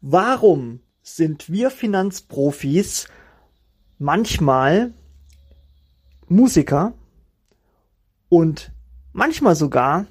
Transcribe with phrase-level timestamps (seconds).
[0.00, 3.06] Warum sind wir Finanzprofis
[3.98, 4.94] manchmal
[6.26, 6.94] Musiker
[8.30, 8.72] und
[9.12, 10.06] manchmal sogar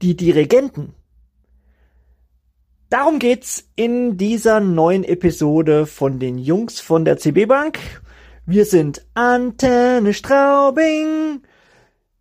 [0.00, 0.94] die Dirigenten?
[2.90, 7.78] Darum geht's in dieser neuen Episode von den Jungs von der CB Bank.
[8.44, 11.42] Wir sind Antenne Straubing.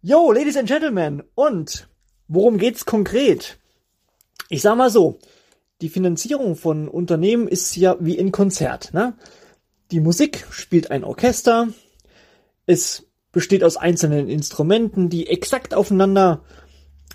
[0.03, 1.21] Yo, Ladies and Gentlemen.
[1.35, 1.87] Und
[2.27, 3.59] worum geht's konkret?
[4.49, 5.19] Ich sag mal so,
[5.79, 8.95] die Finanzierung von Unternehmen ist ja wie ein Konzert.
[8.95, 9.13] Ne?
[9.91, 11.67] Die Musik spielt ein Orchester.
[12.65, 16.41] Es besteht aus einzelnen Instrumenten, die exakt aufeinander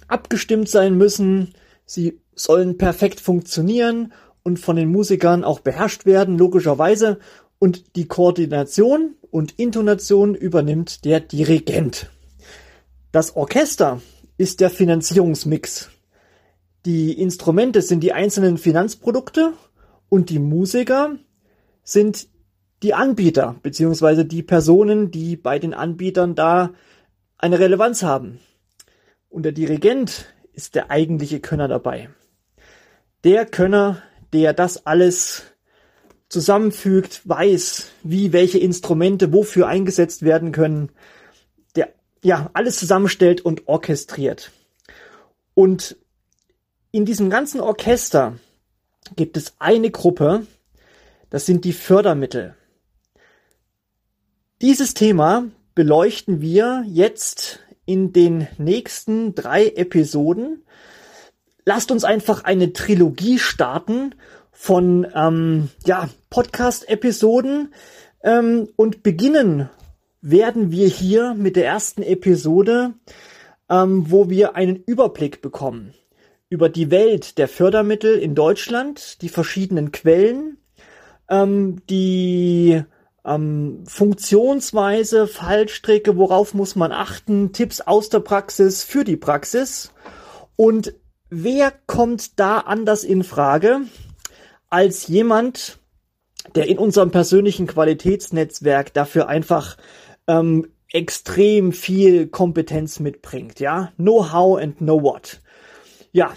[0.07, 1.55] abgestimmt sein müssen.
[1.87, 4.12] Sie sollen perfekt funktionieren
[4.45, 7.18] und von den Musikern auch beherrscht werden, logischerweise.
[7.59, 12.10] Und die Koordination und Intonation übernimmt der Dirigent.
[13.12, 14.01] Das Orchester
[14.37, 15.91] ist der Finanzierungsmix.
[16.85, 19.54] Die Instrumente sind die einzelnen Finanzprodukte
[20.09, 21.16] und die Musiker
[21.82, 22.29] sind
[22.82, 26.73] die Anbieter beziehungsweise die Personen, die bei den Anbietern da
[27.38, 28.38] eine Relevanz haben.
[29.29, 32.10] Und der Dirigent ist der eigentliche Könner dabei
[33.27, 35.43] der Könner, der das alles
[36.29, 40.90] zusammenfügt, weiß, wie welche Instrumente wofür eingesetzt werden können,
[42.27, 44.51] ja alles zusammenstellt und orchestriert.
[45.55, 45.96] Und
[46.91, 48.35] in diesem ganzen Orchester
[49.15, 50.46] gibt es eine Gruppe,
[51.30, 52.55] das sind die Fördermittel.
[54.60, 60.65] Dieses Thema beleuchten wir jetzt in den nächsten drei Episoden
[61.66, 64.15] lasst uns einfach eine Trilogie starten
[64.53, 67.75] von ähm, ja, Podcast-Episoden
[68.22, 69.69] ähm, und beginnen
[70.31, 72.94] werden wir hier mit der ersten Episode,
[73.71, 75.94] ähm, wo wir einen Überblick bekommen
[76.49, 80.59] über die Welt der Fördermittel in Deutschland, die verschiedenen Quellen,
[81.28, 82.83] ähm, die
[83.25, 89.93] ähm, Funktionsweise, Fallstrecke, worauf muss man achten, Tipps aus der Praxis für die Praxis.
[90.56, 90.95] Und
[91.31, 93.83] wer kommt da anders in Frage
[94.71, 95.79] als jemand,
[96.55, 99.77] der in unserem persönlichen Qualitätsnetzwerk dafür einfach
[100.26, 103.92] ähm, extrem viel Kompetenz mitbringt, ja?
[103.97, 105.41] Know how and know what.
[106.12, 106.32] Ja.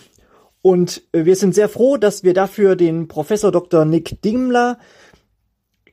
[0.62, 3.86] Und wir sind sehr froh, dass wir dafür den Professor Dr.
[3.86, 4.78] Nick Dimmler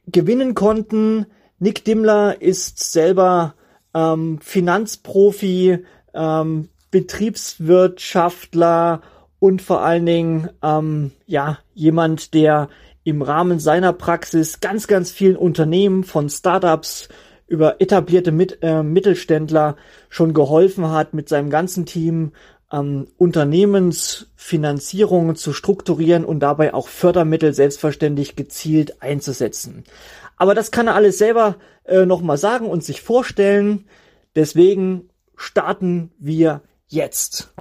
[0.07, 1.27] gewinnen konnten.
[1.61, 3.55] Nick Dimmler ist selber
[3.95, 5.85] ähm, Finanzprofi,
[6.15, 9.03] ähm, Betriebswirtschaftler
[9.39, 12.69] und vor allen Dingen ähm, ja jemand, der
[13.05, 17.09] im Rahmen seiner Praxis ganz, ganz vielen Unternehmen von Startups
[17.47, 19.77] über etablierte Mit äh, Mittelständler
[20.09, 22.33] schon geholfen hat, mit seinem ganzen Team
[22.73, 29.85] ähm, Unternehmensfinanzierungen zu strukturieren und dabei auch Fördermittel selbstverständlich gezielt einzusetzen.
[30.37, 33.89] Aber das kann er alles selber äh, nochmal sagen und sich vorstellen.
[34.35, 37.53] Deswegen starten wir jetzt.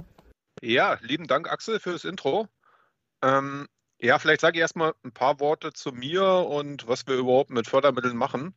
[0.62, 2.48] Ja, lieben Dank, Axel, fürs Intro.
[3.22, 3.66] Ähm,
[3.98, 7.66] ja, vielleicht sage ich erstmal ein paar Worte zu mir und was wir überhaupt mit
[7.66, 8.54] Fördermitteln machen.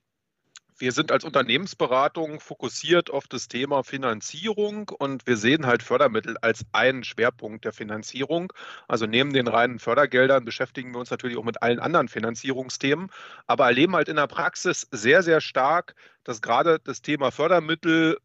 [0.80, 6.66] Wir sind als Unternehmensberatung fokussiert auf das Thema Finanzierung und wir sehen halt Fördermittel als
[6.72, 8.54] einen Schwerpunkt der Finanzierung.
[8.88, 13.12] Also neben den reinen Fördergeldern beschäftigen wir uns natürlich auch mit allen anderen Finanzierungsthemen,
[13.46, 18.18] aber erleben halt in der Praxis sehr, sehr stark, dass gerade das Thema Fördermittel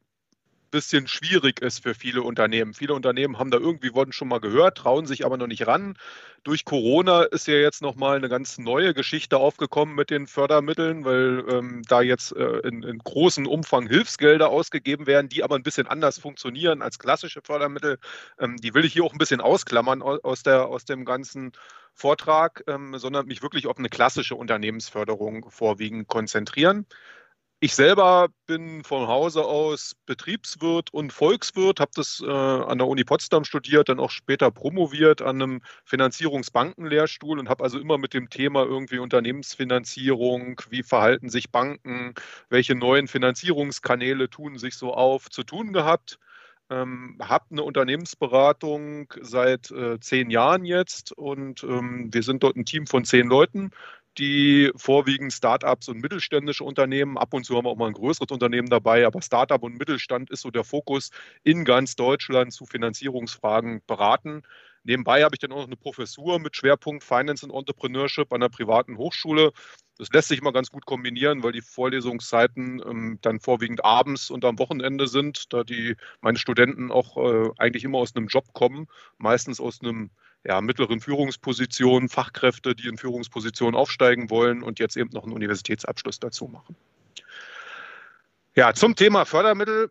[0.74, 2.74] bisschen schwierig ist für viele Unternehmen.
[2.74, 5.96] Viele Unternehmen haben da irgendwie wurden schon mal gehört, trauen sich aber noch nicht ran.
[6.42, 11.44] Durch Corona ist ja jetzt nochmal eine ganz neue Geschichte aufgekommen mit den Fördermitteln, weil
[11.48, 15.86] ähm, da jetzt äh, in, in großem Umfang Hilfsgelder ausgegeben werden, die aber ein bisschen
[15.86, 17.98] anders funktionieren als klassische Fördermittel.
[18.40, 21.52] Ähm, die will ich hier auch ein bisschen ausklammern aus, der, aus dem ganzen
[21.92, 26.86] Vortrag, ähm, sondern mich wirklich auf eine klassische Unternehmensförderung vorwiegend konzentrieren.
[27.60, 33.04] Ich selber bin von Hause aus Betriebswirt und Volkswirt, habe das äh, an der Uni
[33.04, 38.28] Potsdam studiert, dann auch später promoviert an einem Finanzierungsbankenlehrstuhl und habe also immer mit dem
[38.28, 42.14] Thema irgendwie Unternehmensfinanzierung, wie verhalten sich Banken,
[42.50, 46.18] welche neuen Finanzierungskanäle tun sich so auf, zu tun gehabt.
[46.70, 52.64] Ähm, habe eine Unternehmensberatung seit äh, zehn Jahren jetzt und ähm, wir sind dort ein
[52.64, 53.70] Team von zehn Leuten
[54.18, 57.18] die vorwiegend Startups und mittelständische Unternehmen.
[57.18, 60.30] Ab und zu haben wir auch mal ein größeres Unternehmen dabei, aber Startup und Mittelstand
[60.30, 61.10] ist so der Fokus
[61.42, 64.42] in ganz Deutschland zu Finanzierungsfragen beraten.
[64.84, 68.50] Nebenbei habe ich dann auch noch eine Professur mit Schwerpunkt Finance and Entrepreneurship an einer
[68.50, 69.52] privaten Hochschule.
[69.96, 74.44] Das lässt sich mal ganz gut kombinieren, weil die Vorlesungszeiten ähm, dann vorwiegend abends und
[74.44, 78.88] am Wochenende sind, da die meine Studenten auch äh, eigentlich immer aus einem Job kommen,
[79.18, 80.10] meistens aus einem
[80.44, 86.20] ja, mittleren Führungspositionen, Fachkräfte, die in Führungspositionen aufsteigen wollen und jetzt eben noch einen Universitätsabschluss
[86.20, 86.76] dazu machen.
[88.54, 89.90] Ja, zum Thema Fördermittel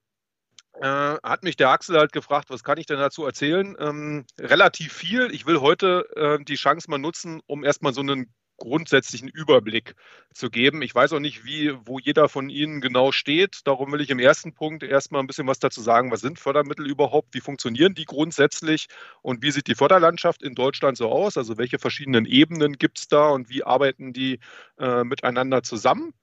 [0.79, 3.75] äh, hat mich der Axel halt gefragt, was kann ich denn dazu erzählen?
[3.79, 5.31] Ähm, relativ viel.
[5.33, 9.95] Ich will heute äh, die Chance mal nutzen, um erstmal so einen grundsätzlichen Überblick
[10.33, 10.81] zu geben.
[10.81, 13.59] Ich weiß auch nicht, wie, wo jeder von Ihnen genau steht.
[13.65, 16.11] Darum will ich im ersten Punkt erstmal ein bisschen was dazu sagen.
[16.11, 17.33] Was sind Fördermittel überhaupt?
[17.33, 18.87] Wie funktionieren die grundsätzlich?
[19.21, 21.37] Und wie sieht die Förderlandschaft in Deutschland so aus?
[21.37, 24.39] Also welche verschiedenen Ebenen gibt es da und wie arbeiten die
[24.79, 26.13] äh, miteinander zusammen?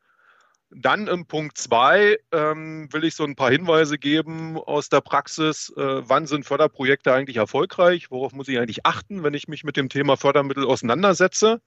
[0.72, 5.70] Dann im Punkt zwei ähm, will ich so ein paar Hinweise geben aus der Praxis.
[5.76, 8.10] Äh, wann sind Förderprojekte eigentlich erfolgreich?
[8.10, 11.60] Worauf muss ich eigentlich achten, wenn ich mich mit dem Thema Fördermittel auseinandersetze?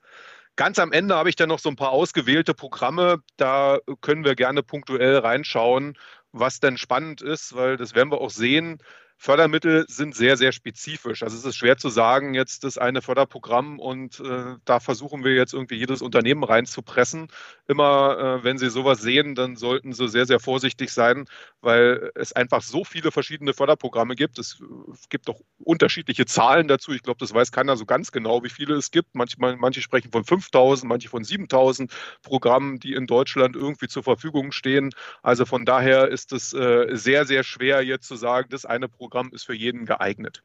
[0.56, 3.24] Ganz am Ende habe ich dann noch so ein paar ausgewählte Programme.
[3.38, 5.98] Da können wir gerne punktuell reinschauen,
[6.32, 8.78] was denn spannend ist, weil das werden wir auch sehen.
[9.24, 11.24] Fördermittel sind sehr, sehr spezifisch.
[11.24, 15.34] Also es ist schwer zu sagen, jetzt das eine Förderprogramm und äh, da versuchen wir
[15.34, 17.30] jetzt irgendwie jedes Unternehmen reinzupressen.
[17.66, 21.24] Immer, äh, wenn Sie sowas sehen, dann sollten Sie sehr, sehr vorsichtig sein,
[21.62, 24.40] weil es einfach so viele verschiedene Förderprogramme gibt.
[24.40, 24.62] Es
[25.08, 26.92] gibt auch unterschiedliche Zahlen dazu.
[26.92, 29.16] Ich glaube, das weiß keiner so ganz genau, wie viele es gibt.
[29.16, 31.94] Manchmal, manche sprechen von 5000, manche von 7000
[32.24, 34.90] Programmen, die in Deutschland irgendwie zur Verfügung stehen.
[35.22, 39.13] Also von daher ist es äh, sehr, sehr schwer jetzt zu sagen, das eine Programm
[39.14, 40.42] Programm ist für jeden geeignet.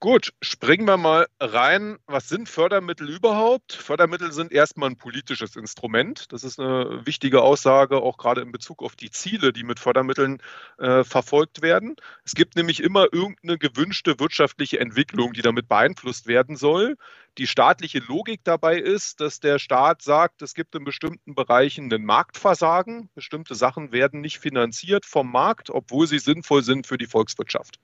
[0.00, 1.98] Gut, springen wir mal rein.
[2.06, 3.72] Was sind Fördermittel überhaupt?
[3.72, 6.32] Fördermittel sind erstmal ein politisches Instrument.
[6.32, 10.42] Das ist eine wichtige Aussage, auch gerade in Bezug auf die Ziele, die mit Fördermitteln
[10.78, 11.94] äh, verfolgt werden.
[12.24, 16.96] Es gibt nämlich immer irgendeine gewünschte wirtschaftliche Entwicklung, die damit beeinflusst werden soll.
[17.38, 22.04] Die staatliche Logik dabei ist, dass der Staat sagt, es gibt in bestimmten Bereichen einen
[22.04, 23.08] Marktversagen.
[23.14, 27.78] Bestimmte Sachen werden nicht finanziert vom Markt, obwohl sie sinnvoll sind für die Volkswirtschaft.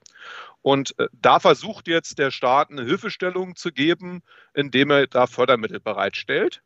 [0.61, 4.21] Und äh, da versucht jetzt der Staat eine Hilfestellung zu geben,
[4.53, 6.63] indem er da Fördermittel bereitstellt.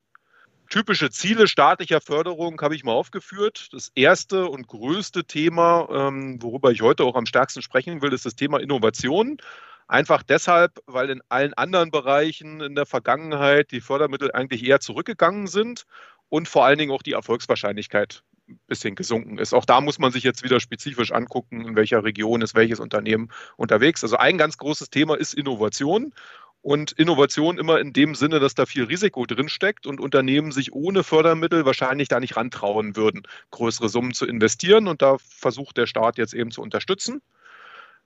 [0.68, 3.68] Typische Ziele staatlicher Förderung habe ich mal aufgeführt.
[3.72, 8.24] Das erste und größte Thema, ähm, worüber ich heute auch am stärksten sprechen will, ist
[8.24, 9.36] das Thema Innovation.
[9.88, 15.46] Einfach deshalb, weil in allen anderen Bereichen in der Vergangenheit die Fördermittel eigentlich eher zurückgegangen
[15.46, 15.84] sind
[16.28, 19.52] und vor allen Dingen auch die Erfolgswahrscheinlichkeit ein bisschen gesunken ist.
[19.52, 23.30] Auch da muss man sich jetzt wieder spezifisch angucken, in welcher Region ist welches Unternehmen
[23.56, 24.02] unterwegs.
[24.02, 26.12] Also ein ganz großes Thema ist Innovation.
[26.62, 31.02] Und Innovation immer in dem Sinne, dass da viel Risiko drinsteckt und Unternehmen sich ohne
[31.02, 34.86] Fördermittel wahrscheinlich da nicht rantrauen würden, größere Summen zu investieren.
[34.86, 37.20] Und da versucht der Staat jetzt eben zu unterstützen.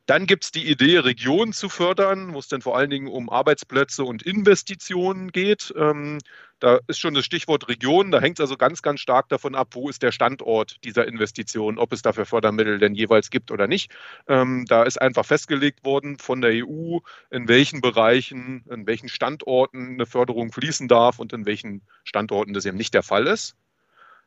[0.07, 3.29] Dann gibt es die Idee, Regionen zu fördern, wo es dann vor allen Dingen um
[3.29, 5.75] Arbeitsplätze und Investitionen geht.
[5.77, 6.19] Ähm,
[6.61, 8.13] da ist schon das Stichwort Region.
[8.13, 11.77] Da hängt es also ganz, ganz stark davon ab, wo ist der Standort dieser Investition,
[11.77, 13.91] ob es dafür Fördermittel denn jeweils gibt oder nicht.
[14.29, 16.99] Ähm, da ist einfach festgelegt worden von der EU,
[17.31, 22.65] in welchen Bereichen, in welchen Standorten eine Förderung fließen darf und in welchen Standorten das
[22.65, 23.57] eben nicht der Fall ist.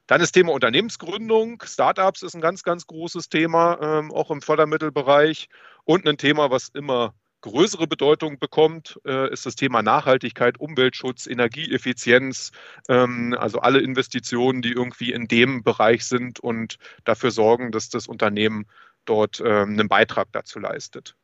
[0.09, 1.61] Dann das Thema Unternehmensgründung.
[1.63, 5.49] Startups ist ein ganz, ganz großes Thema, ähm, auch im Fördermittelbereich.
[5.83, 12.49] Und ein Thema, was immer größere Bedeutung bekommt, äh, ist das Thema Nachhaltigkeit, Umweltschutz, Energieeffizienz,
[12.87, 18.07] ähm, also alle Investitionen, die irgendwie in dem Bereich sind und dafür sorgen, dass das
[18.07, 18.65] Unternehmen
[19.05, 21.15] dort ähm, einen Beitrag dazu leistet.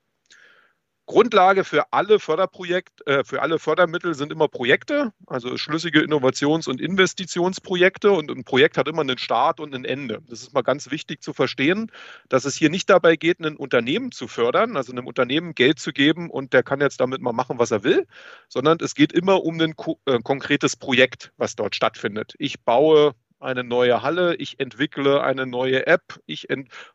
[1.06, 6.82] Grundlage für alle Förderprojekte, äh, für alle Fördermittel sind immer Projekte, also schlüssige Innovations- und
[6.82, 8.12] Investitionsprojekte.
[8.12, 10.22] Und ein Projekt hat immer einen Start und ein Ende.
[10.28, 11.92] Das ist mal ganz wichtig zu verstehen,
[12.30, 15.94] dass es hier nicht dabei geht, ein Unternehmen zu fördern, also einem Unternehmen Geld zu
[15.94, 18.08] geben und der kann jetzt damit mal machen, was er will,
[18.50, 22.34] sondern es geht immer um ein äh, konkretes Projekt, was dort stattfindet.
[22.40, 23.14] Ich baue
[23.46, 26.48] eine neue Halle, ich entwickle eine neue App, ich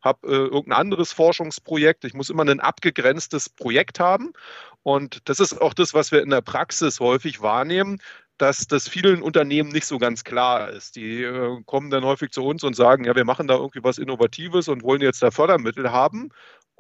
[0.02, 2.04] habe äh, irgendein anderes Forschungsprojekt.
[2.04, 4.32] Ich muss immer ein abgegrenztes Projekt haben.
[4.82, 7.98] Und das ist auch das, was wir in der Praxis häufig wahrnehmen,
[8.38, 10.96] dass das vielen Unternehmen nicht so ganz klar ist.
[10.96, 13.98] Die äh, kommen dann häufig zu uns und sagen, ja, wir machen da irgendwie was
[13.98, 16.30] Innovatives und wollen jetzt da Fördermittel haben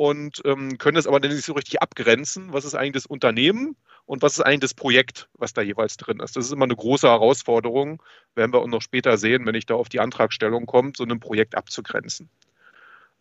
[0.00, 2.54] und ähm, können es aber nicht so richtig abgrenzen.
[2.54, 3.76] Was ist eigentlich das Unternehmen?
[4.06, 6.34] und was ist eigentlich das Projekt, was da jeweils drin ist.
[6.34, 8.02] Das ist immer eine große Herausforderung,
[8.34, 11.20] werden wir auch noch später sehen, wenn ich da auf die Antragstellung komme, so ein
[11.20, 12.28] Projekt abzugrenzen.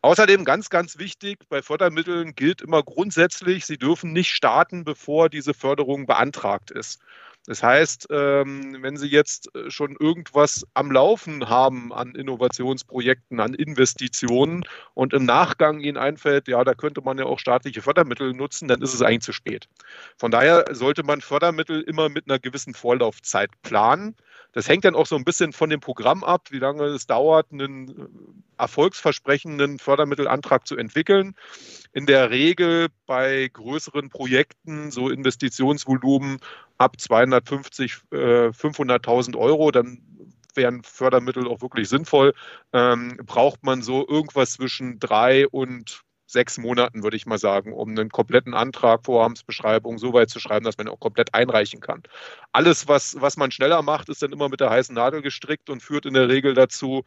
[0.01, 5.53] Außerdem ganz, ganz wichtig, bei Fördermitteln gilt immer grundsätzlich, sie dürfen nicht starten, bevor diese
[5.53, 7.01] Förderung beantragt ist.
[7.49, 13.55] Das heißt, ähm, wenn Sie jetzt äh, schon irgendwas am Laufen haben an Innovationsprojekten, an
[13.55, 18.67] Investitionen und im Nachgang Ihnen einfällt, ja, da könnte man ja auch staatliche Fördermittel nutzen,
[18.67, 19.67] dann ist es eigentlich zu spät.
[20.15, 24.15] Von daher sollte man Fördermittel immer mit einer gewissen Vorlaufzeit planen.
[24.51, 27.51] Das hängt dann auch so ein bisschen von dem Programm ab, wie lange es dauert,
[27.51, 31.35] einen äh, erfolgsversprechenden Fördermittelantrag zu entwickeln.
[31.93, 36.39] In der Regel bei größeren Projekten, so Investitionsvolumen
[36.77, 38.15] ab 250, äh,
[38.51, 40.01] 500.000 Euro, dann
[40.55, 42.33] wären Fördermittel auch wirklich sinnvoll,
[42.73, 47.89] ähm, braucht man so irgendwas zwischen drei und sechs Monaten, würde ich mal sagen, um
[47.89, 52.03] einen kompletten Antrag, Vorhabensbeschreibung so weit zu schreiben, dass man ihn auch komplett einreichen kann.
[52.51, 55.81] Alles, was, was man schneller macht, ist dann immer mit der heißen Nadel gestrickt und
[55.81, 57.03] führt in der Regel dazu,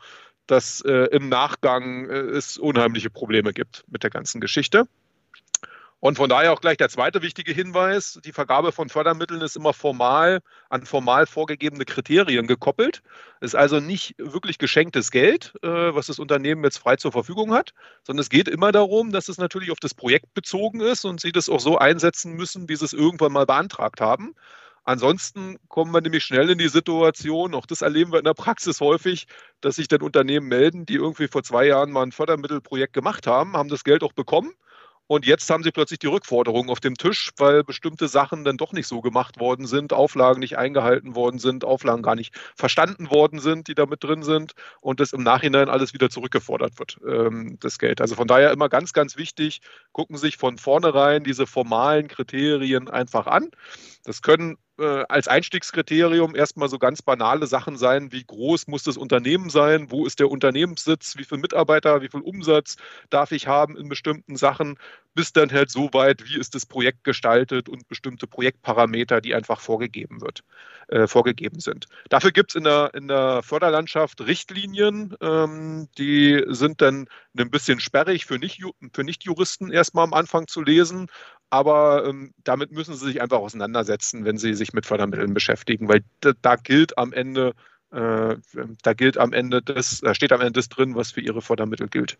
[0.46, 4.88] dass äh, im Nachgang äh, es unheimliche Probleme gibt mit der ganzen Geschichte.
[6.04, 8.18] Und von daher auch gleich der zweite wichtige Hinweis.
[8.24, 13.04] Die Vergabe von Fördermitteln ist immer formal an formal vorgegebene Kriterien gekoppelt.
[13.40, 17.72] Ist also nicht wirklich geschenktes Geld, äh, was das Unternehmen jetzt frei zur Verfügung hat,
[18.02, 21.30] sondern es geht immer darum, dass es natürlich auf das Projekt bezogen ist und sie
[21.30, 24.34] das auch so einsetzen müssen, wie sie es irgendwann mal beantragt haben.
[24.82, 28.80] Ansonsten kommen wir nämlich schnell in die Situation, auch das erleben wir in der Praxis
[28.80, 29.28] häufig,
[29.60, 33.56] dass sich dann Unternehmen melden, die irgendwie vor zwei Jahren mal ein Fördermittelprojekt gemacht haben,
[33.56, 34.52] haben das Geld auch bekommen
[35.12, 38.72] und jetzt haben sie plötzlich die Rückforderung auf dem Tisch, weil bestimmte Sachen dann doch
[38.72, 43.38] nicht so gemacht worden sind, Auflagen nicht eingehalten worden sind, Auflagen gar nicht verstanden worden
[43.38, 47.58] sind, die da mit drin sind und das im Nachhinein alles wieder zurückgefordert wird, ähm,
[47.60, 48.00] das Geld.
[48.00, 49.60] Also von daher immer ganz, ganz wichtig,
[49.92, 53.50] gucken sich von vornherein diese formalen Kriterien einfach an.
[54.04, 58.96] Das können äh, als Einstiegskriterium erstmal so ganz banale Sachen sein, wie groß muss das
[58.96, 62.76] Unternehmen sein, wo ist der Unternehmenssitz, wie viele Mitarbeiter, wie viel Umsatz
[63.10, 64.78] darf ich haben in bestimmten Sachen,
[65.14, 69.60] bis dann halt so weit, wie ist das Projekt gestaltet und bestimmte Projektparameter, die einfach
[69.60, 70.42] vorgegeben wird,
[70.88, 71.86] äh, vorgegeben sind.
[72.08, 77.80] Dafür gibt es in der, in der Förderlandschaft Richtlinien, ähm, die sind dann ein bisschen
[77.80, 81.08] sperrig für, nicht, für Nichtjuristen erstmal am Anfang zu lesen,
[81.50, 86.02] aber ähm, damit müssen Sie sich einfach auseinandersetzen, wenn Sie sich mit Fördermitteln beschäftigen, weil
[86.20, 87.52] da, da gilt am Ende,
[87.90, 88.36] äh,
[88.82, 91.88] da gilt am Ende das, da steht am Ende das drin, was für Ihre Fördermittel
[91.88, 92.16] gilt.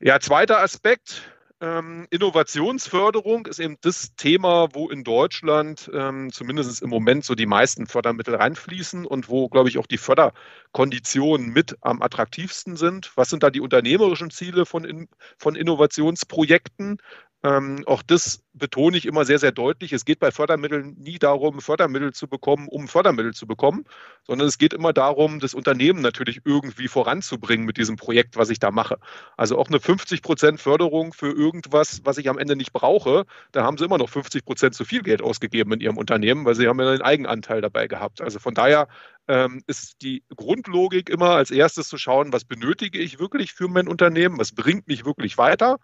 [0.00, 1.22] Ja, zweiter Aspekt,
[1.58, 7.46] ähm, Innovationsförderung ist eben das Thema, wo in Deutschland ähm, zumindest im Moment so die
[7.46, 13.10] meisten Fördermittel reinfließen und wo, glaube ich, auch die Förderkonditionen mit am attraktivsten sind.
[13.16, 16.98] Was sind da die unternehmerischen Ziele von, von Innovationsprojekten?
[17.46, 19.92] Ähm, auch das betone ich immer sehr, sehr deutlich.
[19.92, 23.84] Es geht bei Fördermitteln nie darum, Fördermittel zu bekommen, um Fördermittel zu bekommen,
[24.26, 28.58] sondern es geht immer darum, das Unternehmen natürlich irgendwie voranzubringen mit diesem Projekt, was ich
[28.58, 28.98] da mache.
[29.36, 33.62] Also auch eine 50 Prozent Förderung für irgendwas, was ich am Ende nicht brauche, da
[33.62, 36.66] haben sie immer noch 50 Prozent zu viel Geld ausgegeben in ihrem Unternehmen, weil sie
[36.66, 38.20] haben ja einen Eigenanteil dabei gehabt.
[38.22, 38.88] Also von daher
[39.28, 43.86] ähm, ist die Grundlogik immer als erstes zu schauen, was benötige ich wirklich für mein
[43.86, 45.78] Unternehmen, was bringt mich wirklich weiter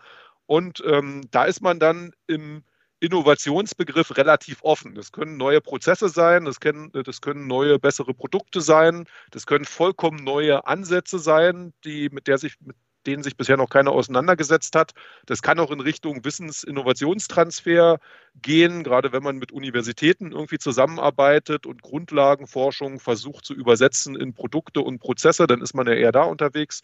[0.47, 2.63] und ähm, da ist man dann im
[3.03, 4.95] Innovationsbegriff relativ offen.
[4.95, 9.65] Das können neue Prozesse sein, das können, das können neue, bessere Produkte sein, das können
[9.65, 14.77] vollkommen neue Ansätze sein, die, mit, der sich, mit denen sich bisher noch keiner auseinandergesetzt
[14.77, 14.93] hat.
[15.27, 17.99] Das kann auch in Richtung Wissensinnovationstransfer
[18.41, 24.81] gehen, gerade wenn man mit Universitäten irgendwie zusammenarbeitet und Grundlagenforschung versucht zu übersetzen in Produkte
[24.81, 26.83] und Prozesse, dann ist man ja eher da unterwegs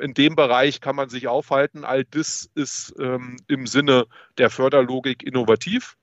[0.00, 1.84] in dem Bereich kann man sich aufhalten.
[1.84, 4.06] All das ist ähm, im Sinne
[4.38, 5.96] der Förderlogik innovativ.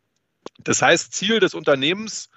[0.60, 2.30] Das heißt, Ziel des Unternehmens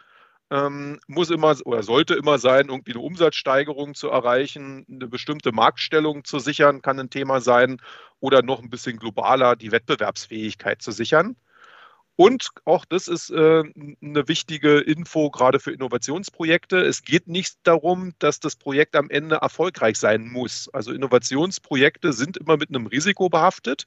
[0.50, 6.24] ähm, muss immer oder sollte immer sein, irgendwie eine Umsatzsteigerung zu erreichen, eine bestimmte Marktstellung
[6.24, 7.80] zu sichern, kann ein Thema sein,
[8.20, 11.36] oder noch ein bisschen globaler die Wettbewerbsfähigkeit zu sichern.
[12.20, 13.62] Und auch das ist äh,
[14.02, 16.80] eine wichtige Info gerade für Innovationsprojekte.
[16.80, 20.68] Es geht nicht darum, dass das Projekt am Ende erfolgreich sein muss.
[20.72, 23.87] Also Innovationsprojekte sind immer mit einem Risiko behaftet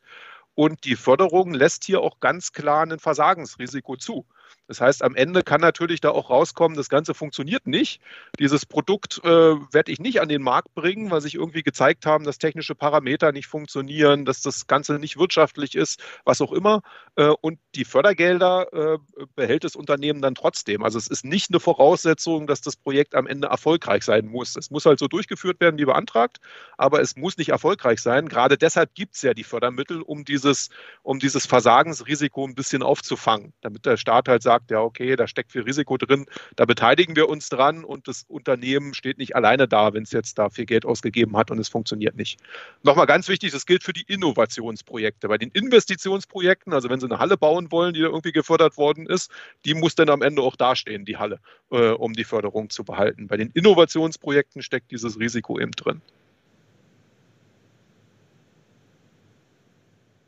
[0.54, 4.26] und die Förderung lässt hier auch ganz klar ein Versagensrisiko zu.
[4.68, 8.02] Das heißt, am Ende kann natürlich da auch rauskommen, das Ganze funktioniert nicht.
[8.40, 12.24] Dieses Produkt äh, werde ich nicht an den Markt bringen, weil sich irgendwie gezeigt haben,
[12.24, 16.82] dass technische Parameter nicht funktionieren, dass das Ganze nicht wirtschaftlich ist, was auch immer.
[17.16, 18.98] Äh, und die Fördergelder äh,
[19.36, 20.84] behält das Unternehmen dann trotzdem.
[20.84, 24.56] Also es ist nicht eine Voraussetzung, dass das Projekt am Ende erfolgreich sein muss.
[24.56, 26.40] Es muss halt so durchgeführt werden, wie beantragt,
[26.78, 28.30] aber es muss nicht erfolgreich sein.
[28.30, 30.70] Gerade deshalb gibt es ja die Fördermittel, um dieses,
[31.04, 35.28] um dieses Versagensrisiko ein bisschen aufzufangen, damit der Staat halt halt sagt, ja, okay, da
[35.28, 39.68] steckt viel Risiko drin, da beteiligen wir uns dran und das Unternehmen steht nicht alleine
[39.68, 42.40] da, wenn es jetzt da viel Geld ausgegeben hat und es funktioniert nicht.
[42.84, 45.28] Nochmal ganz wichtig, das gilt für die Innovationsprojekte.
[45.28, 49.06] Bei den Investitionsprojekten, also wenn Sie eine Halle bauen wollen, die da irgendwie gefördert worden
[49.06, 49.32] ist,
[49.66, 51.40] die muss dann am Ende auch dastehen, die Halle,
[51.72, 53.28] äh, um die Förderung zu behalten.
[53.28, 56.02] Bei den Innovationsprojekten steckt dieses Risiko eben drin.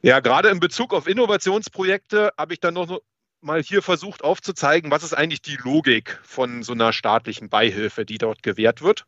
[0.05, 3.00] Ja, gerade in Bezug auf Innovationsprojekte habe ich dann noch
[3.43, 8.17] mal hier versucht aufzuzeigen, was ist eigentlich die Logik von so einer staatlichen Beihilfe, die
[8.17, 9.05] dort gewährt wird.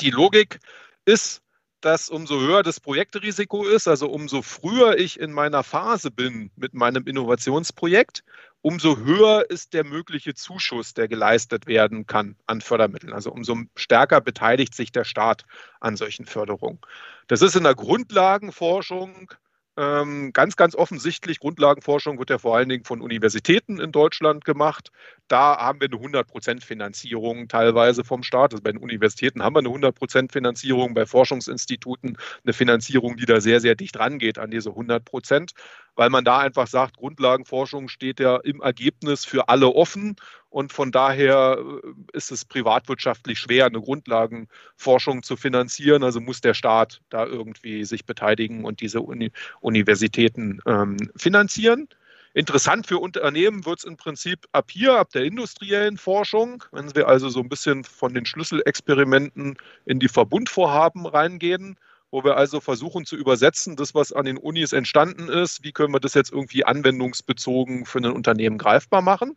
[0.00, 0.58] Die Logik
[1.04, 1.42] ist,
[1.80, 6.74] dass umso höher das Projektrisiko ist, also umso früher ich in meiner Phase bin mit
[6.74, 8.24] meinem Innovationsprojekt,
[8.62, 13.12] umso höher ist der mögliche Zuschuss, der geleistet werden kann an Fördermitteln.
[13.12, 15.44] Also umso stärker beteiligt sich der Staat
[15.80, 16.80] an solchen Förderungen.
[17.28, 19.30] Das ist in der Grundlagenforschung
[19.76, 24.90] ganz, ganz offensichtlich, Grundlagenforschung wird ja vor allen Dingen von Universitäten in Deutschland gemacht.
[25.28, 28.52] Da haben wir eine 100% Finanzierung teilweise vom Staat.
[28.52, 33.40] Also bei den Universitäten haben wir eine 100% Finanzierung, bei Forschungsinstituten eine Finanzierung, die da
[33.42, 35.52] sehr, sehr dicht rangeht an diese 100%,
[35.96, 40.16] weil man da einfach sagt, Grundlagenforschung steht ja im Ergebnis für alle offen
[40.50, 46.04] und von daher äh, ist es privatwirtschaftlich schwer, eine Grundlagenforschung zu finanzieren.
[46.04, 51.88] Also muss der Staat da irgendwie sich beteiligen und diese Uni Universitäten ähm, finanzieren.
[52.34, 57.08] Interessant für Unternehmen wird es im Prinzip ab hier, ab der industriellen Forschung, wenn wir
[57.08, 61.78] also so ein bisschen von den Schlüsselexperimenten in die Verbundvorhaben reingehen,
[62.16, 65.92] wo wir also versuchen zu übersetzen, das, was an den Unis entstanden ist, wie können
[65.92, 69.36] wir das jetzt irgendwie anwendungsbezogen für ein Unternehmen greifbar machen.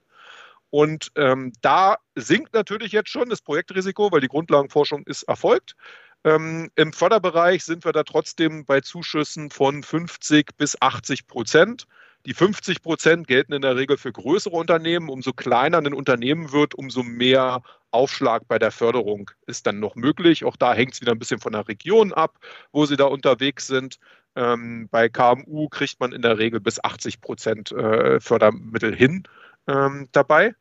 [0.70, 5.76] Und ähm, da sinkt natürlich jetzt schon das Projektrisiko, weil die Grundlagenforschung ist erfolgt.
[6.24, 11.86] Ähm, Im Förderbereich sind wir da trotzdem bei Zuschüssen von 50 bis 80 Prozent.
[12.26, 15.10] Die 50 Prozent gelten in der Regel für größere Unternehmen.
[15.10, 17.62] Umso kleiner ein Unternehmen wird, umso mehr
[17.92, 20.44] Aufschlag bei der Förderung ist dann noch möglich.
[20.44, 22.38] Auch da hängt es wieder ein bisschen von der Region ab,
[22.72, 24.00] wo Sie da unterwegs sind.
[24.36, 29.24] Ähm, bei KMU kriegt man in der Regel bis 80 Prozent äh, Fördermittel hin
[29.68, 30.54] ähm, dabei.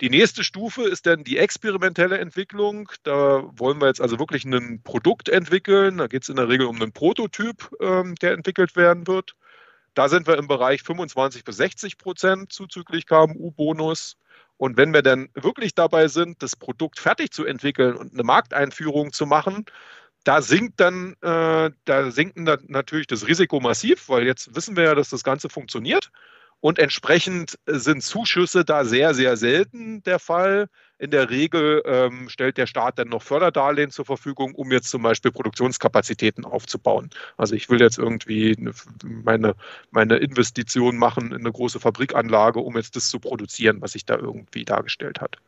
[0.00, 2.90] Die nächste Stufe ist dann die experimentelle Entwicklung.
[3.02, 5.98] Da wollen wir jetzt also wirklich ein Produkt entwickeln.
[5.98, 9.36] Da geht es in der Regel um einen Prototyp, ähm, der entwickelt werden wird.
[9.94, 14.16] Da sind wir im Bereich 25 bis 60 Prozent zuzüglich KMU-Bonus.
[14.56, 19.12] Und wenn wir dann wirklich dabei sind, das Produkt fertig zu entwickeln und eine Markteinführung
[19.12, 19.64] zu machen,
[20.24, 24.84] da sinkt dann, äh, da sinkt dann natürlich das Risiko massiv, weil jetzt wissen wir
[24.84, 26.10] ja, dass das Ganze funktioniert.
[26.60, 30.68] Und entsprechend sind Zuschüsse da sehr, sehr selten der Fall.
[31.02, 35.02] In der Regel ähm, stellt der Staat dann noch Förderdarlehen zur Verfügung, um jetzt zum
[35.02, 37.10] Beispiel Produktionskapazitäten aufzubauen.
[37.36, 38.56] Also ich will jetzt irgendwie
[39.02, 39.56] meine,
[39.90, 44.14] meine Investition machen in eine große Fabrikanlage, um jetzt das zu produzieren, was sich da
[44.14, 45.38] irgendwie dargestellt hat.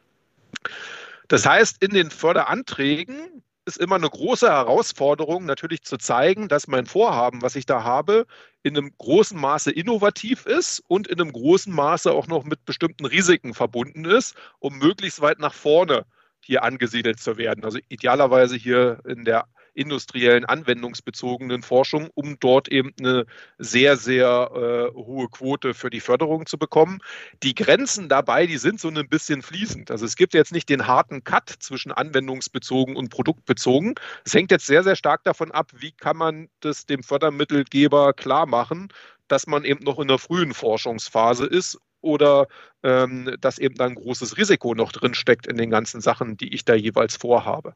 [1.28, 6.86] Das heißt, in den Förderanträgen ist immer eine große Herausforderung, natürlich zu zeigen, dass mein
[6.86, 8.26] Vorhaben, was ich da habe,
[8.62, 13.06] in einem großen Maße innovativ ist und in einem großen Maße auch noch mit bestimmten
[13.06, 16.06] Risiken verbunden ist, um möglichst weit nach vorne
[16.40, 17.64] hier angesiedelt zu werden.
[17.64, 23.26] Also idealerweise hier in der industriellen, anwendungsbezogenen Forschung, um dort eben eine
[23.58, 27.00] sehr, sehr äh, hohe Quote für die Förderung zu bekommen.
[27.42, 29.90] Die Grenzen dabei, die sind so ein bisschen fließend.
[29.90, 33.94] Also es gibt jetzt nicht den harten Cut zwischen anwendungsbezogen und produktbezogen.
[34.24, 38.46] Es hängt jetzt sehr, sehr stark davon ab, wie kann man das dem Fördermittelgeber klar
[38.46, 38.88] machen,
[39.28, 42.46] dass man eben noch in der frühen Forschungsphase ist oder
[42.84, 46.52] ähm, dass eben dann ein großes Risiko noch drin steckt in den ganzen Sachen, die
[46.52, 47.74] ich da jeweils vorhabe.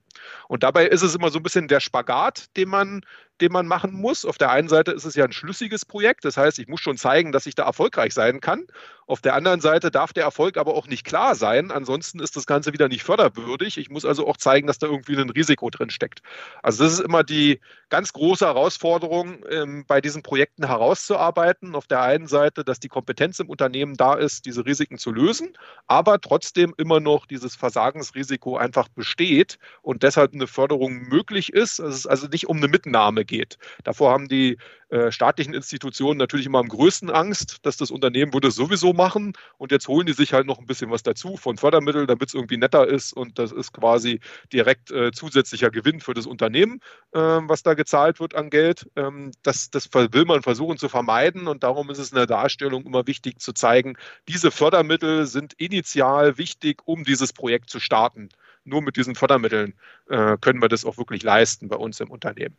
[0.48, 3.00] Und dabei ist es immer so ein bisschen der Spagat, den man,
[3.40, 4.26] den man machen muss.
[4.26, 6.98] Auf der einen Seite ist es ja ein schlüssiges Projekt, das heißt, ich muss schon
[6.98, 8.66] zeigen, dass ich da erfolgreich sein kann.
[9.06, 12.46] Auf der anderen Seite darf der Erfolg aber auch nicht klar sein, ansonsten ist das
[12.46, 13.78] Ganze wieder nicht förderwürdig.
[13.78, 16.20] Ich muss also auch zeigen, dass da irgendwie ein Risiko drin steckt.
[16.62, 21.74] Also das ist immer die ganz große Herausforderung, ähm, bei diesen Projekten herauszuarbeiten.
[21.74, 25.56] Auf der einen Seite, dass die Kompetenz im Unternehmen da ist, diese Risiken zu lösen,
[25.86, 31.78] aber trotzdem immer noch dieses Versagensrisiko einfach besteht und deshalb eine Förderung möglich ist.
[31.78, 33.58] Dass es also nicht um eine Mitnahme geht.
[33.84, 34.58] Davor haben die
[34.90, 39.34] äh, staatlichen Institutionen natürlich immer am größten Angst, dass das Unternehmen würde es sowieso machen
[39.58, 42.34] und jetzt holen die sich halt noch ein bisschen was dazu von Fördermitteln, damit es
[42.34, 46.80] irgendwie netter ist und das ist quasi direkt äh, zusätzlicher Gewinn für das Unternehmen,
[47.12, 48.88] äh, was da gezahlt wird an Geld.
[48.96, 52.86] Ähm, das, das will man versuchen zu vermeiden und darum ist es in der Darstellung
[52.86, 54.87] immer wichtig zu zeigen, diese Fördermittel
[55.26, 58.28] sind initial wichtig, um dieses Projekt zu starten.
[58.64, 59.74] Nur mit diesen Fördermitteln
[60.08, 62.56] äh, können wir das auch wirklich leisten bei uns im Unternehmen.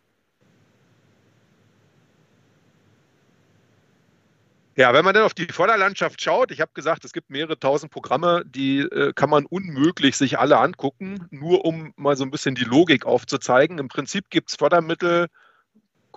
[4.80, 7.92] Ja, wenn man dann auf die Förderlandschaft schaut, ich habe gesagt, es gibt mehrere tausend
[7.92, 12.56] Programme, die äh, kann man unmöglich sich alle angucken, nur um mal so ein bisschen
[12.56, 13.78] die Logik aufzuzeigen.
[13.78, 15.28] Im Prinzip gibt es Fördermittel,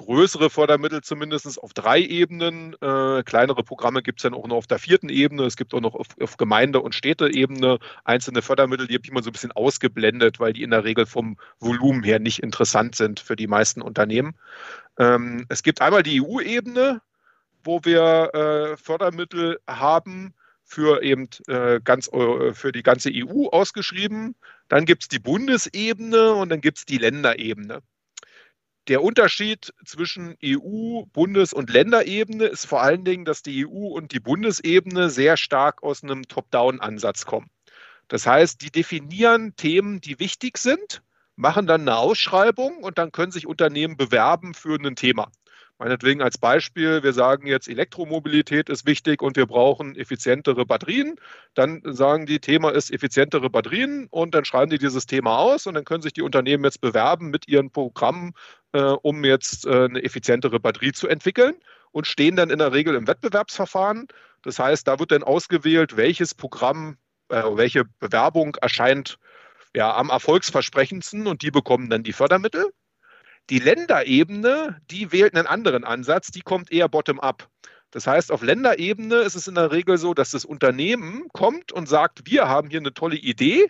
[0.05, 2.75] größere Fördermittel zumindest auf drei Ebenen.
[2.81, 5.45] Äh, kleinere Programme gibt es dann auch noch auf der vierten Ebene.
[5.45, 9.23] Es gibt auch noch auf, auf Gemeinde- und Städteebene einzelne Fördermittel, die habe ich mal
[9.23, 13.21] so ein bisschen ausgeblendet, weil die in der Regel vom Volumen her nicht interessant sind
[13.21, 14.35] für die meisten Unternehmen.
[14.99, 17.01] Ähm, es gibt einmal die EU-Ebene,
[17.65, 20.35] wo wir äh, Fördermittel haben
[20.65, 24.35] für eben äh, ganz für die ganze EU ausgeschrieben.
[24.69, 27.83] Dann gibt es die Bundesebene und dann gibt es die Länderebene.
[28.89, 34.11] Der Unterschied zwischen EU, Bundes- und Länderebene ist vor allen Dingen, dass die EU und
[34.11, 37.49] die Bundesebene sehr stark aus einem Top-Down-Ansatz kommen.
[38.09, 41.03] Das heißt, die definieren Themen, die wichtig sind,
[41.37, 45.31] machen dann eine Ausschreibung und dann können sich Unternehmen bewerben für ein Thema.
[45.83, 51.17] Meinetwegen als Beispiel, wir sagen jetzt, Elektromobilität ist wichtig und wir brauchen effizientere Batterien.
[51.55, 55.75] Dann sagen die, Thema ist effizientere Batterien und dann schreiben die dieses Thema aus und
[55.75, 58.35] dann können sich die Unternehmen jetzt bewerben mit ihren Programmen,
[58.71, 61.57] äh, um jetzt äh, eine effizientere Batterie zu entwickeln
[61.91, 64.07] und stehen dann in der Regel im Wettbewerbsverfahren.
[64.45, 66.97] Das heißt, da wird dann ausgewählt, welches Programm,
[67.29, 69.19] äh, welche Bewerbung erscheint
[69.75, 72.73] ja, am erfolgsversprechendsten und die bekommen dann die Fördermittel.
[73.51, 77.49] Die Länderebene, die wählt einen anderen Ansatz, die kommt eher bottom-up.
[77.91, 81.89] Das heißt, auf Länderebene ist es in der Regel so, dass das Unternehmen kommt und
[81.89, 83.69] sagt, wir haben hier eine tolle Idee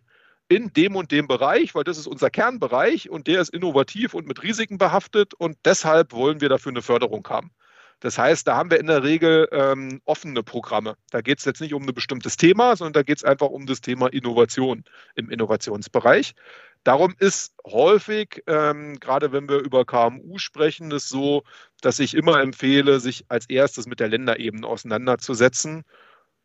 [0.48, 4.26] in dem und dem Bereich, weil das ist unser Kernbereich und der ist innovativ und
[4.28, 7.50] mit Risiken behaftet und deshalb wollen wir dafür eine Förderung haben.
[8.02, 10.96] Das heißt, da haben wir in der Regel ähm, offene Programme.
[11.10, 13.64] Da geht es jetzt nicht um ein bestimmtes Thema, sondern da geht es einfach um
[13.66, 14.82] das Thema Innovation
[15.14, 16.34] im Innovationsbereich.
[16.84, 21.44] Darum ist häufig, ähm, gerade wenn wir über KMU sprechen, es so,
[21.80, 25.84] dass ich immer empfehle, sich als erstes mit der Länderebene auseinanderzusetzen,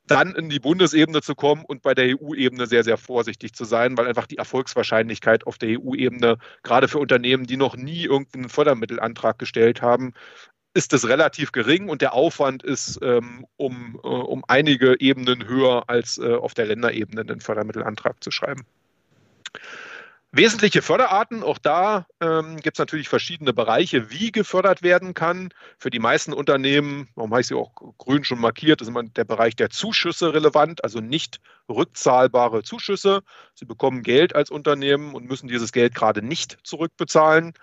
[0.06, 3.97] dann in die Bundesebene zu kommen und bei der EU-Ebene sehr, sehr vorsichtig zu sein,
[3.97, 9.38] weil einfach die Erfolgswahrscheinlichkeit auf der EU-Ebene, gerade für Unternehmen, die noch nie irgendeinen Fördermittelantrag
[9.38, 10.13] gestellt haben,
[10.73, 15.89] ist es relativ gering und der Aufwand ist ähm, um, äh, um einige Ebenen höher
[15.89, 18.65] als äh, auf der Länderebene einen Fördermittelantrag zu schreiben.
[20.33, 25.53] Wesentliche Förderarten, auch da ähm, gibt es natürlich verschiedene Bereiche, wie gefördert werden kann.
[25.79, 29.55] Für die meisten Unternehmen, warum ich sie auch grün schon markiert, ist immer der Bereich
[29.55, 33.21] der Zuschüsse relevant, also nicht rückzahlbare Zuschüsse.
[33.55, 37.53] Sie bekommen Geld als Unternehmen und müssen dieses Geld gerade nicht zurückbezahlen.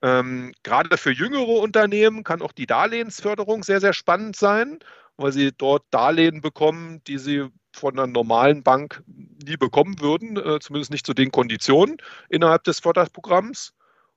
[0.00, 4.78] Ähm, gerade für jüngere Unternehmen kann auch die Darlehensförderung sehr, sehr spannend sein,
[5.18, 10.58] weil sie dort Darlehen bekommen, die sie von einer normalen Bank nie bekommen würden, äh,
[10.60, 11.96] zumindest nicht zu den Konditionen
[12.28, 13.74] innerhalb des Förderprogramms.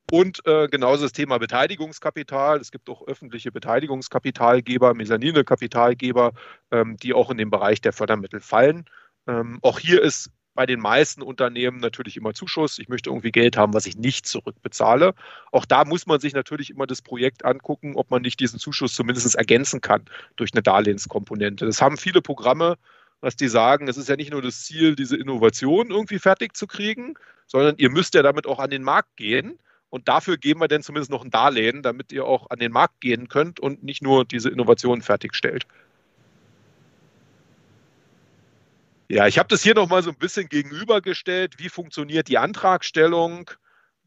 [0.09, 2.59] Und äh, genauso das Thema Beteiligungskapital.
[2.59, 6.31] Es gibt auch öffentliche Beteiligungskapitalgeber, Mezzanine-Kapitalgeber,
[6.71, 8.85] ähm, die auch in den Bereich der Fördermittel fallen.
[9.27, 12.79] Ähm, auch hier ist bei den meisten Unternehmen natürlich immer Zuschuss.
[12.79, 15.13] Ich möchte irgendwie Geld haben, was ich nicht zurückbezahle.
[15.51, 18.95] Auch da muss man sich natürlich immer das Projekt angucken, ob man nicht diesen Zuschuss
[18.95, 21.65] zumindest ergänzen kann durch eine Darlehenskomponente.
[21.65, 22.77] Das haben viele Programme
[23.21, 26.67] was die sagen, es ist ja nicht nur das Ziel, diese Innovation irgendwie fertig zu
[26.67, 27.15] kriegen,
[27.47, 29.57] sondern ihr müsst ja damit auch an den Markt gehen.
[29.89, 32.99] Und dafür geben wir dann zumindest noch ein Darlehen, damit ihr auch an den Markt
[32.99, 35.65] gehen könnt und nicht nur diese Innovation fertigstellt.
[39.09, 41.59] Ja, ich habe das hier nochmal so ein bisschen gegenübergestellt.
[41.59, 43.49] Wie funktioniert die Antragstellung?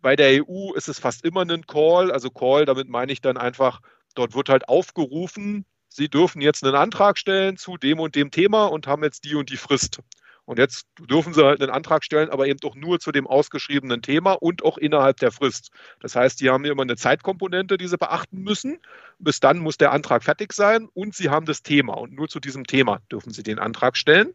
[0.02, 2.12] Bei der EU ist es fast immer ein Call.
[2.12, 3.80] Also Call, damit meine ich dann einfach,
[4.14, 8.66] dort wird halt aufgerufen, Sie dürfen jetzt einen Antrag stellen zu dem und dem Thema
[8.66, 10.00] und haben jetzt die und die Frist.
[10.44, 14.00] Und jetzt dürfen Sie halt einen Antrag stellen, aber eben doch nur zu dem ausgeschriebenen
[14.00, 15.70] Thema und auch innerhalb der Frist.
[16.00, 18.78] Das heißt, die haben immer eine Zeitkomponente, die Sie beachten müssen.
[19.18, 21.94] Bis dann muss der Antrag fertig sein und Sie haben das Thema.
[21.94, 24.32] Und nur zu diesem Thema dürfen Sie den Antrag stellen.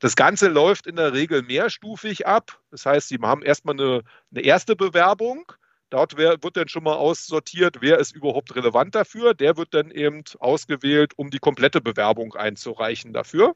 [0.00, 2.58] Das Ganze läuft in der Regel mehrstufig ab.
[2.70, 5.50] Das heißt, Sie haben erstmal eine, eine erste Bewerbung
[5.94, 9.32] Dort wird dann schon mal aussortiert, wer ist überhaupt relevant dafür.
[9.32, 13.54] Der wird dann eben ausgewählt, um die komplette Bewerbung einzureichen dafür.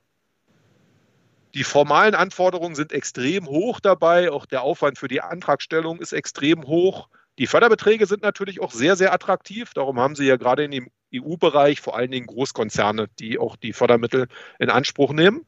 [1.55, 4.31] Die formalen Anforderungen sind extrem hoch dabei.
[4.31, 7.09] Auch der Aufwand für die Antragstellung ist extrem hoch.
[7.39, 9.75] Die Förderbeträge sind natürlich auch sehr, sehr attraktiv.
[9.75, 13.73] Darum haben Sie ja gerade in dem EU-Bereich vor allen Dingen Großkonzerne, die auch die
[13.73, 14.29] Fördermittel
[14.61, 15.45] in Anspruch nehmen.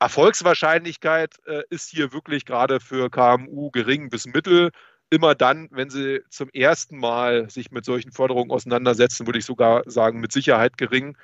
[0.00, 4.72] Erfolgswahrscheinlichkeit äh, ist hier wirklich gerade für KMU gering bis mittel
[5.12, 9.82] immer dann, wenn sie zum ersten Mal sich mit solchen Förderungen auseinandersetzen, würde ich sogar
[9.86, 11.16] sagen, mit Sicherheit gering.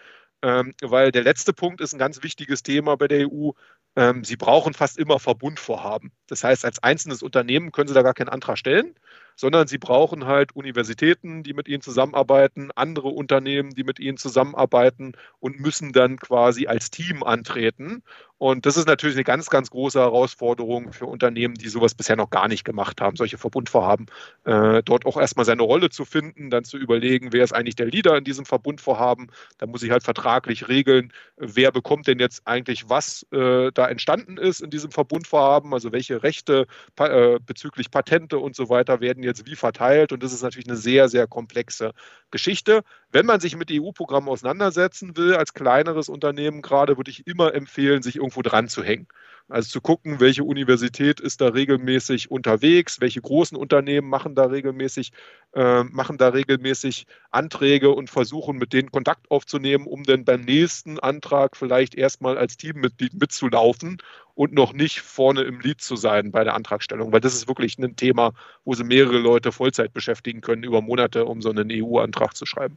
[0.43, 3.51] Ähm, weil der letzte Punkt ist ein ganz wichtiges Thema bei der EU.
[3.97, 6.13] Ähm, sie brauchen fast immer Verbundvorhaben.
[6.29, 8.95] Das heißt, als einzelnes Unternehmen können Sie da gar keinen Antrag stellen.
[9.37, 15.13] sondern sie brauchen halt Universitäten, die mit ihnen zusammenarbeiten, andere Unternehmen, die mit ihnen zusammenarbeiten
[15.39, 18.03] und müssen dann quasi als Team antreten.
[18.39, 22.31] Und das ist natürlich eine ganz, ganz große Herausforderung für Unternehmen, die sowas bisher noch
[22.31, 24.07] gar nicht gemacht haben, solche Verbundvorhaben,
[24.45, 27.87] äh, dort auch erstmal seine Rolle zu finden, dann zu überlegen, wer ist eigentlich der
[27.87, 29.33] Leader in diesem Verbundvorhaben.
[29.59, 34.37] Da muss ich halt vertraglich regeln, wer bekommt denn jetzt eigentlich was äh, da entstanden
[34.37, 39.47] ist in diesem Verbundvorhaben, also welche Rechte äh, bezüglich Patente und so weiter werden jetzt
[39.47, 40.13] wie verteilt.
[40.13, 41.93] Und das ist natürlich eine sehr, sehr komplexe
[42.31, 42.83] Geschichte.
[43.11, 48.03] Wenn man sich mit EU-Programmen auseinandersetzen will, als kleineres Unternehmen gerade, würde ich immer empfehlen,
[48.03, 49.07] sich irgendwo dran zu hängen.
[49.51, 55.13] Also zu gucken, welche Universität ist da regelmäßig unterwegs, welche großen Unternehmen machen da regelmäßig,
[55.55, 60.99] äh, machen da regelmäßig Anträge und versuchen mit denen Kontakt aufzunehmen, um dann beim nächsten
[61.01, 64.03] Antrag vielleicht erstmal als Teammitglied mitzulaufen
[64.35, 67.79] und noch nicht vorne im Lied zu sein bei der Antragstellung, weil das ist wirklich
[67.79, 68.35] ein Thema,
[68.67, 72.77] wo sie mehrere Leute Vollzeit beschäftigen können über Monate, um so einen EU-Antrag zu schreiben.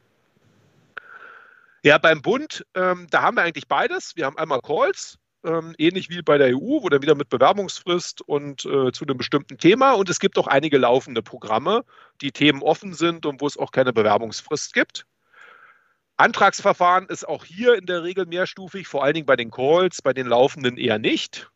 [1.83, 4.15] Ja, beim Bund, ähm, da haben wir eigentlich beides.
[4.15, 8.21] Wir haben einmal Calls, ähm, ähnlich wie bei der EU, wo dann wieder mit Bewerbungsfrist
[8.21, 9.93] und äh, zu einem bestimmten Thema.
[9.93, 11.83] Und es gibt auch einige laufende Programme,
[12.21, 15.05] die Themen offen sind und wo es auch keine Bewerbungsfrist gibt.
[16.17, 20.13] Antragsverfahren ist auch hier in der Regel mehrstufig, vor allen Dingen bei den Calls, bei
[20.13, 21.49] den laufenden eher nicht.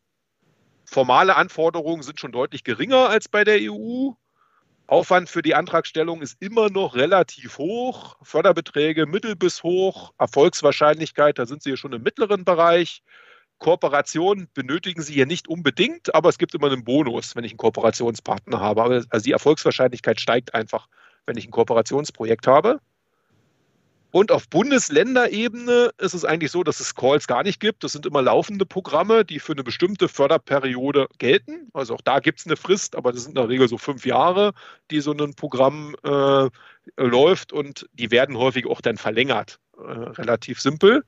[0.86, 4.12] Formale Anforderungen sind schon deutlich geringer als bei der EU.
[4.88, 8.18] Aufwand für die Antragstellung ist immer noch relativ hoch.
[8.22, 10.14] Förderbeträge mittel bis hoch.
[10.20, 13.02] Erfolgswahrscheinlichkeit, da sind Sie ja schon im mittleren Bereich.
[13.60, 17.58] Kooperation benötigen Sie hier nicht unbedingt, aber es gibt immer einen Bonus, wenn ich einen
[17.58, 19.06] Kooperationspartner habe.
[19.10, 20.88] Also die Erfolgswahrscheinlichkeit steigt einfach,
[21.26, 22.80] wenn ich ein Kooperationsprojekt habe.
[24.16, 27.84] Und auf Bundesländerebene ist es eigentlich so, dass es Calls gar nicht gibt.
[27.84, 31.68] Das sind immer laufende Programme, die für eine bestimmte Förderperiode gelten.
[31.74, 34.06] Also auch da gibt es eine Frist, aber das sind in der Regel so fünf
[34.06, 34.54] Jahre,
[34.90, 36.50] die so ein Programm äh,
[36.96, 39.60] läuft und die werden häufig auch dann verlängert.
[39.78, 41.04] Äh, relativ simpel.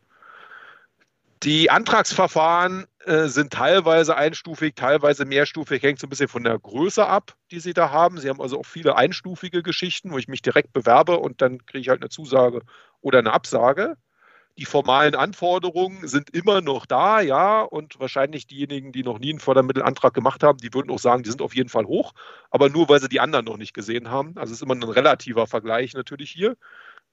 [1.43, 7.06] Die Antragsverfahren äh, sind teilweise einstufig, teilweise mehrstufig, hängt so ein bisschen von der Größe
[7.06, 8.19] ab, die Sie da haben.
[8.19, 11.80] Sie haben also auch viele einstufige Geschichten, wo ich mich direkt bewerbe und dann kriege
[11.80, 12.62] ich halt eine Zusage
[13.02, 13.97] oder eine Absage.
[14.58, 19.39] Die formalen Anforderungen sind immer noch da, ja, und wahrscheinlich diejenigen, die noch nie einen
[19.39, 22.13] Fördermittelantrag gemacht haben, die würden auch sagen, die sind auf jeden Fall hoch,
[22.50, 24.34] aber nur weil sie die anderen noch nicht gesehen haben.
[24.38, 26.58] Also es ist immer ein relativer Vergleich natürlich hier.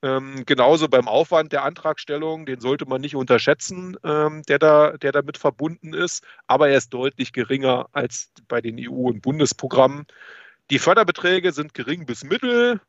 [0.02, 5.12] Ähm, genauso beim Aufwand der Antragstellung, den sollte man nicht unterschätzen, ähm, der, da, der
[5.12, 10.06] damit verbunden ist, aber er ist deutlich geringer als bei den EU- und Bundesprogrammen.
[10.70, 12.80] Die Förderbeträge sind gering bis mittel.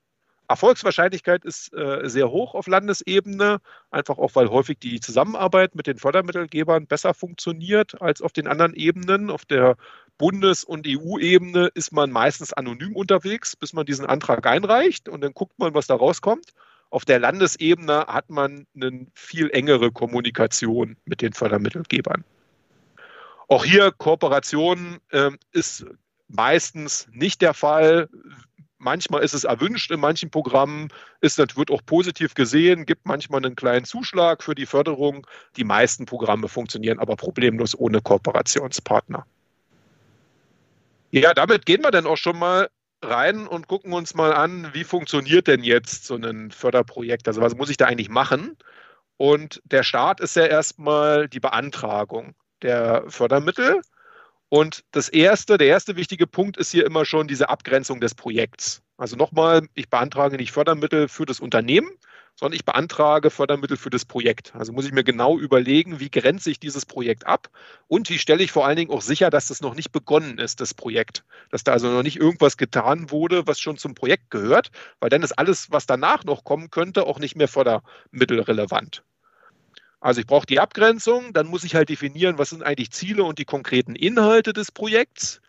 [0.47, 3.59] Erfolgswahrscheinlichkeit ist äh, sehr hoch auf Landesebene,
[3.91, 8.73] einfach auch, weil häufig die Zusammenarbeit mit den Fördermittelgebern besser funktioniert als auf den anderen
[8.75, 9.31] Ebenen.
[9.31, 9.75] Auf der
[10.17, 15.33] Bundes- und EU-Ebene ist man meistens anonym unterwegs, bis man diesen Antrag einreicht und dann
[15.33, 16.53] guckt man, was da rauskommt.
[16.89, 22.23] Auf der Landesebene hat man eine viel engere Kommunikation mit den Fördermittelgebern.
[23.47, 25.85] Auch hier Kooperation äh, ist
[26.27, 28.09] meistens nicht der Fall.
[28.77, 30.89] Manchmal ist es erwünscht in manchen Programmen,
[31.21, 35.25] ist, das wird auch positiv gesehen, gibt manchmal einen kleinen Zuschlag für die Förderung.
[35.57, 39.25] Die meisten Programme funktionieren aber problemlos ohne Kooperationspartner.
[41.11, 42.69] Ja, damit gehen wir dann auch schon mal
[43.01, 47.27] rein und gucken uns mal an, wie funktioniert denn jetzt so ein Förderprojekt?
[47.27, 48.57] Also was muss ich da eigentlich machen?
[49.17, 53.81] Und der Start ist ja erstmal die Beantragung der Fördermittel.
[54.49, 58.81] Und das erste, der erste wichtige Punkt ist hier immer schon diese Abgrenzung des Projekts.
[58.97, 61.89] Also nochmal, ich beantrage nicht Fördermittel für das Unternehmen,
[62.35, 64.53] sondern ich beantrage Fördermittel für das Projekt.
[64.55, 67.49] Also muss ich mir genau überlegen, wie grenze ich dieses Projekt ab
[67.87, 70.61] und wie stelle ich vor allen Dingen auch sicher, dass das noch nicht begonnen ist,
[70.61, 71.23] das Projekt.
[71.49, 75.23] Dass da also noch nicht irgendwas getan wurde, was schon zum Projekt gehört, weil dann
[75.23, 79.03] ist alles, was danach noch kommen könnte, auch nicht mehr fördermittelrelevant.
[80.01, 83.39] Also ich brauche die Abgrenzung, dann muss ich halt definieren, was sind eigentlich Ziele und
[83.39, 85.41] die konkreten Inhalte des Projekts.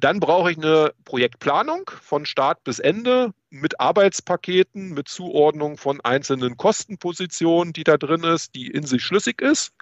[0.00, 6.56] Dann brauche ich eine Projektplanung von Start bis Ende mit Arbeitspaketen, mit Zuordnung von einzelnen
[6.56, 9.74] Kostenpositionen, die da drin ist, die in sich schlüssig ist.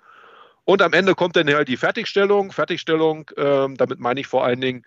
[0.65, 2.51] Und am Ende kommt dann halt die Fertigstellung.
[2.51, 4.85] Fertigstellung, äh, damit meine ich vor allen Dingen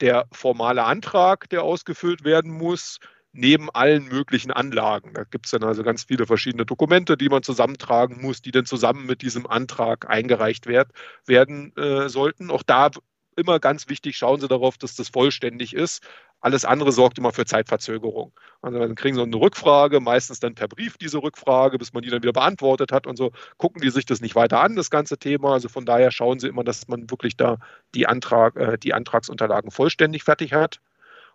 [0.00, 2.98] der formale Antrag, der ausgefüllt werden muss,
[3.32, 5.14] neben allen möglichen Anlagen.
[5.14, 8.66] Da gibt es dann also ganz viele verschiedene Dokumente, die man zusammentragen muss, die dann
[8.66, 10.90] zusammen mit diesem Antrag eingereicht werd,
[11.26, 12.50] werden äh, sollten.
[12.50, 12.90] Auch da
[13.36, 16.02] immer ganz wichtig, schauen Sie darauf, dass das vollständig ist.
[16.40, 18.32] Alles andere sorgt immer für Zeitverzögerung.
[18.60, 22.10] Also dann kriegen Sie eine Rückfrage, meistens dann per Brief diese Rückfrage, bis man die
[22.10, 23.32] dann wieder beantwortet hat und so.
[23.56, 25.54] Gucken die sich das nicht weiter an, das ganze Thema.
[25.54, 27.58] Also von daher schauen Sie immer, dass man wirklich da
[27.94, 30.80] die, Antrag, äh, die Antragsunterlagen vollständig fertig hat.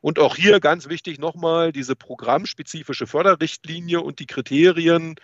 [0.02, 5.16] Und auch hier ganz wichtig nochmal diese programmspezifische Förderrichtlinie und die Kriterien,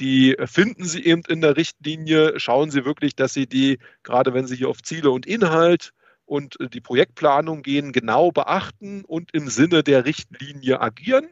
[0.00, 2.38] die finden Sie eben in der Richtlinie.
[2.40, 5.92] Schauen Sie wirklich, dass Sie die, gerade wenn Sie hier auf Ziele und Inhalt
[6.32, 11.28] und die Projektplanung gehen, genau beachten und im Sinne der Richtlinie agieren.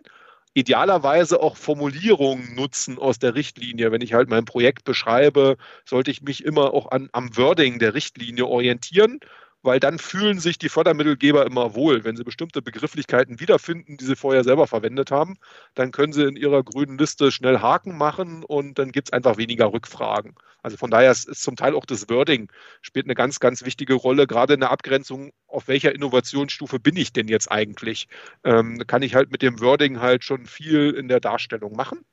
[0.53, 3.93] Idealerweise auch Formulierungen nutzen aus der Richtlinie.
[3.93, 7.95] Wenn ich halt mein Projekt beschreibe, sollte ich mich immer auch an, am Wording der
[7.95, 9.21] Richtlinie orientieren
[9.63, 12.05] weil dann fühlen sich die Fördermittelgeber immer wohl.
[12.05, 15.37] Wenn sie bestimmte Begrifflichkeiten wiederfinden, die sie vorher selber verwendet haben,
[15.75, 19.37] dann können sie in ihrer grünen Liste schnell Haken machen und dann gibt es einfach
[19.37, 20.35] weniger Rückfragen.
[20.63, 22.51] Also von daher ist, ist, zum Teil auch das Wording
[22.83, 27.13] spielt eine ganz, ganz wichtige Rolle, gerade in der Abgrenzung, auf welcher Innovationsstufe bin ich
[27.13, 28.09] denn jetzt eigentlich?
[28.45, 32.05] Ähm, kann ich halt mit dem Wording halt schon viel in der Darstellung machen.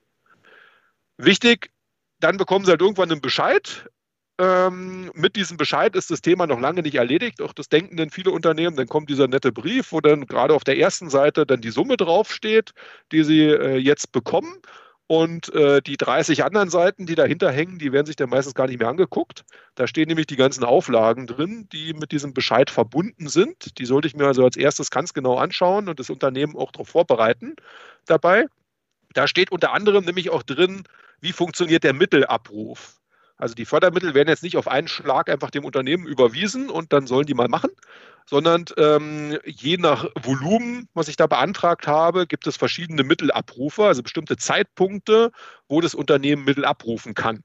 [1.18, 1.72] Wichtig,
[2.20, 3.90] dann bekommen sie halt irgendwann einen Bescheid.
[4.40, 7.42] Ähm, mit diesem Bescheid ist das Thema noch lange nicht erledigt.
[7.42, 8.76] Auch das denken denn viele Unternehmen.
[8.76, 11.98] Dann kommt dieser nette Brief, wo dann gerade auf der ersten Seite dann die Summe
[11.98, 12.74] draufsteht,
[13.12, 14.62] die sie äh, jetzt bekommen.
[15.08, 18.68] Und äh, die 30 anderen Seiten, die dahinter hängen, die werden sich dann meistens gar
[18.68, 19.46] nicht mehr angeguckt.
[19.76, 23.80] Da stehen nämlich die ganzen Auflagen drin, die mit diesem Bescheid verbunden sind.
[23.80, 26.90] Die sollte ich mir also als erstes ganz genau anschauen und das Unternehmen auch darauf
[26.90, 27.56] vorbereiten
[28.06, 28.48] dabei.
[29.14, 30.84] Da steht unter anderem nämlich auch drin,
[31.22, 33.00] wie funktioniert der Mittelabruf.
[33.38, 37.06] Also die Fördermittel werden jetzt nicht auf einen Schlag einfach dem Unternehmen überwiesen und dann
[37.06, 37.70] sollen die mal machen,
[38.26, 44.02] sondern ähm, je nach Volumen, was ich da beantragt habe, gibt es verschiedene Mittelabrufe, also
[44.02, 45.32] bestimmte Zeitpunkte,
[45.68, 47.44] wo das Unternehmen Mittel abrufen kann.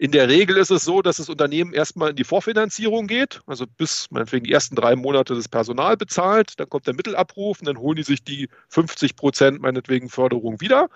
[0.00, 3.66] In der Regel ist es so, dass das Unternehmen erstmal in die Vorfinanzierung geht, also
[3.66, 7.78] bis meinetwegen die ersten drei Monate das Personal bezahlt, dann kommt der Mittelabruf und dann
[7.78, 10.88] holen die sich die 50 Prozent meinetwegen Förderung wieder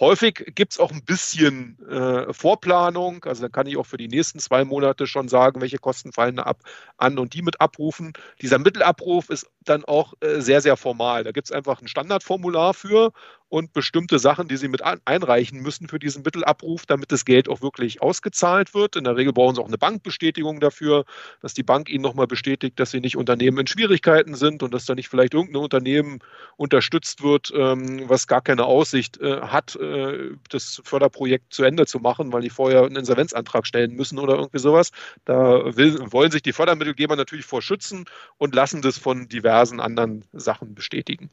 [0.00, 3.24] Häufig gibt es auch ein bisschen äh, Vorplanung.
[3.24, 6.36] Also dann kann ich auch für die nächsten zwei Monate schon sagen, welche Kosten fallen
[6.36, 6.60] da ab,
[6.98, 8.12] an und die mit abrufen.
[8.40, 11.24] Dieser Mittelabruf ist dann auch äh, sehr, sehr formal.
[11.24, 13.12] Da gibt es einfach ein Standardformular für
[13.48, 17.62] und bestimmte Sachen, die Sie mit einreichen müssen für diesen Mittelabruf, damit das Geld auch
[17.62, 18.96] wirklich ausgezahlt wird.
[18.96, 21.04] In der Regel brauchen Sie auch eine Bankbestätigung dafür,
[21.40, 24.84] dass die Bank Ihnen nochmal bestätigt, dass Sie nicht Unternehmen in Schwierigkeiten sind und dass
[24.84, 26.18] da nicht vielleicht irgendein Unternehmen
[26.56, 32.00] unterstützt wird, ähm, was gar keine Aussicht äh, hat, äh, das Förderprojekt zu Ende zu
[32.00, 34.90] machen, weil die vorher einen Insolvenzantrag stellen müssen oder irgendwie sowas.
[35.24, 38.04] Da wollen sich die Fördermittelgeber natürlich vor schützen
[38.36, 41.30] und lassen das von diversen anderen Sachen bestätigen.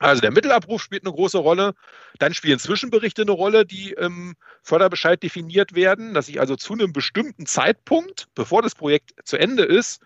[0.00, 1.74] Also der Mittelabruf spielt eine große Rolle.
[2.18, 6.92] Dann spielen Zwischenberichte eine Rolle, die im Förderbescheid definiert werden, dass ich also zu einem
[6.92, 10.00] bestimmten Zeitpunkt, bevor das Projekt zu Ende ist,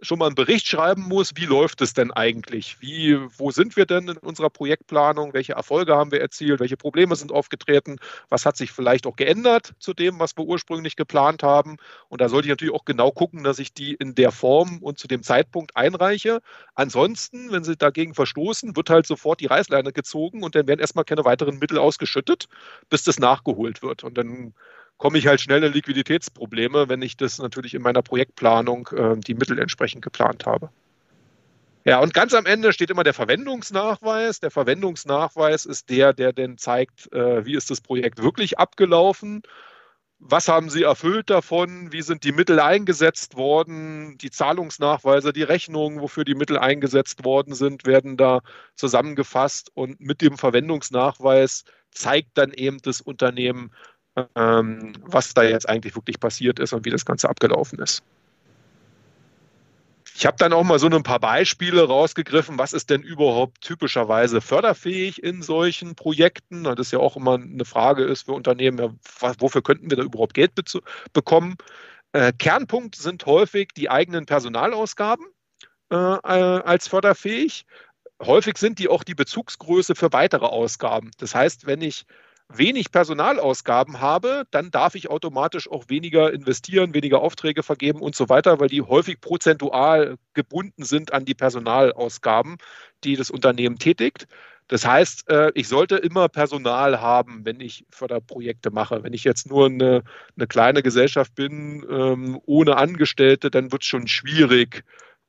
[0.00, 2.80] schon mal einen Bericht schreiben muss, wie läuft es denn eigentlich?
[2.80, 5.34] Wie, wo sind wir denn in unserer Projektplanung?
[5.34, 6.60] Welche Erfolge haben wir erzielt?
[6.60, 7.96] Welche Probleme sind aufgetreten?
[8.28, 11.78] Was hat sich vielleicht auch geändert zu dem, was wir ursprünglich geplant haben?
[12.08, 14.98] Und da sollte ich natürlich auch genau gucken, dass ich die in der Form und
[14.98, 16.40] zu dem Zeitpunkt einreiche.
[16.74, 21.04] Ansonsten, wenn sie dagegen verstoßen, wird halt sofort die Reißleine gezogen und dann werden erstmal
[21.04, 22.46] keine weiteren Mittel ausgeschüttet,
[22.88, 24.04] bis das nachgeholt wird.
[24.04, 24.54] Und dann
[24.98, 29.34] komme ich halt schnell in Liquiditätsprobleme, wenn ich das natürlich in meiner Projektplanung äh, die
[29.34, 30.70] Mittel entsprechend geplant habe.
[31.84, 34.40] Ja, und ganz am Ende steht immer der Verwendungsnachweis.
[34.40, 39.42] Der Verwendungsnachweis ist der, der dann zeigt, äh, wie ist das Projekt wirklich abgelaufen.
[40.18, 41.92] Was haben Sie erfüllt davon?
[41.92, 44.18] Wie sind die Mittel eingesetzt worden?
[44.18, 48.40] Die Zahlungsnachweise, die Rechnungen, wofür die Mittel eingesetzt worden sind, werden da
[48.74, 49.70] zusammengefasst.
[49.74, 53.72] Und mit dem Verwendungsnachweis zeigt dann eben das Unternehmen,
[54.34, 58.02] ähm, was da jetzt eigentlich wirklich passiert ist und wie das Ganze abgelaufen ist.
[60.18, 64.40] Ich habe dann auch mal so ein paar Beispiele rausgegriffen, was ist denn überhaupt typischerweise
[64.40, 66.64] förderfähig in solchen Projekten.
[66.64, 70.02] Das ist ja auch immer eine Frage ist für Unternehmen, ja, wofür könnten wir da
[70.02, 70.54] überhaupt Geld
[71.12, 71.54] bekommen?
[72.10, 75.24] Äh, Kernpunkt sind häufig die eigenen Personalausgaben
[75.90, 77.64] äh, als förderfähig.
[78.20, 81.12] Häufig sind die auch die Bezugsgröße für weitere Ausgaben.
[81.18, 82.06] Das heißt, wenn ich
[82.48, 88.28] wenig Personalausgaben habe, dann darf ich automatisch auch weniger investieren, weniger Aufträge vergeben und so
[88.28, 92.56] weiter, weil die häufig prozentual gebunden sind an die Personalausgaben,
[93.04, 94.26] die das Unternehmen tätigt.
[94.68, 99.02] Das heißt, äh, ich sollte immer Personal haben, wenn ich Förderprojekte mache.
[99.02, 100.02] Wenn ich jetzt nur eine,
[100.36, 104.84] eine kleine Gesellschaft bin, ähm, ohne Angestellte, dann wird es schon schwierig,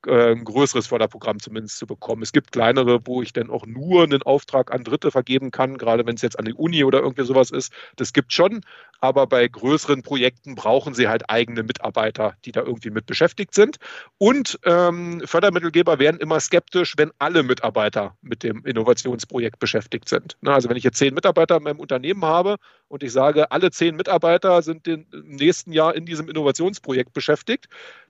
[0.08, 2.22] äh, ein größeres Förderprogramm zumindest zu bekommen.
[2.22, 6.06] Es gibt kleinere, wo ich dann auch nur einen Auftrag an Dritte vergeben kann, gerade
[6.06, 7.74] wenn es jetzt an die Uni oder irgendwie sowas ist.
[7.96, 8.62] Das gibt schon,
[9.02, 13.78] aber bei größeren Projekten brauchen sie halt eigene Mitarbeiter, die da irgendwie mit beschäftigt sind.
[14.18, 20.38] Und ähm, Fördermittelgeber werden immer skeptisch, wenn alle Mitarbeiter mit dem Innovationsprojekt beschäftigt sind.
[20.42, 22.58] Na, also wenn ich jetzt zehn Mitarbeiter in meinem Unternehmen habe
[22.88, 27.68] und ich sage, alle zehn Mitarbeiter sind im nächsten Jahr in diesem Innovationsprojekt beschäftigt,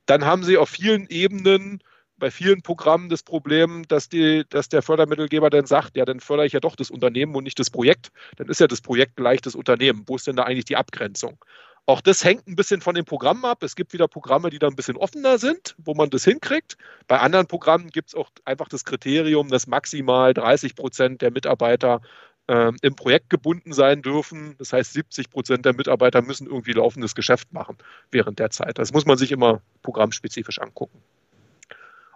[0.10, 1.82] dann haben sie auf vielen Ebenen
[2.18, 6.46] bei vielen Programmen das Problem, dass, die, dass der Fördermittelgeber dann sagt, ja, dann fördere
[6.46, 8.12] ich ja doch das Unternehmen und nicht das Projekt.
[8.36, 10.04] Dann ist ja das Projekt gleich das Unternehmen.
[10.08, 11.38] Wo ist denn da eigentlich die Abgrenzung?
[11.86, 13.64] Auch das hängt ein bisschen von den Programmen ab.
[13.64, 16.78] Es gibt wieder Programme, die da ein bisschen offener sind, wo man das hinkriegt.
[17.08, 22.02] Bei anderen Programmen gibt es auch einfach das Kriterium, dass maximal 30 Prozent der Mitarbeiter
[22.50, 24.56] äh, im Projekt gebunden sein dürfen.
[24.58, 27.78] Das heißt, 70 Prozent der Mitarbeiter müssen irgendwie laufendes Geschäft machen
[28.12, 28.80] während der Zeit.
[28.80, 31.00] Das muss man sich immer programmspezifisch angucken.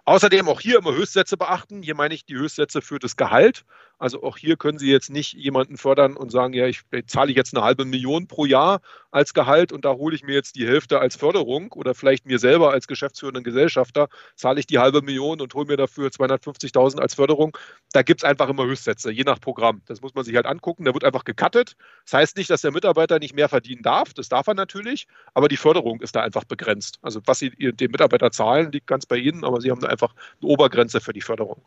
[0.06, 1.82] Außerdem auch hier immer Höchstsätze beachten.
[1.82, 3.64] Hier meine ich die Höchstsätze für das Gehalt.
[3.98, 7.54] Also auch hier können Sie jetzt nicht jemanden fördern und sagen, ja, ich zahle jetzt
[7.54, 8.80] eine halbe Million pro Jahr
[9.10, 12.38] als Gehalt und da hole ich mir jetzt die Hälfte als Förderung oder vielleicht mir
[12.38, 17.14] selber als geschäftsführenden Gesellschafter zahle ich die halbe Million und hole mir dafür 250.000 als
[17.14, 17.56] Förderung.
[17.92, 19.82] Da gibt es einfach immer Höchstsätze, je nach Programm.
[19.86, 20.84] Das muss man sich halt angucken.
[20.84, 21.76] Da wird einfach gecuttet.
[22.04, 24.12] Das heißt nicht, dass der Mitarbeiter nicht mehr verdienen darf.
[24.14, 26.98] Das darf er natürlich, aber die Förderung ist da einfach begrenzt.
[27.02, 30.14] Also was Sie dem Mitarbeiter zahlen, liegt ganz bei Ihnen, aber Sie haben da einfach
[30.42, 31.62] eine Obergrenze für die Förderung.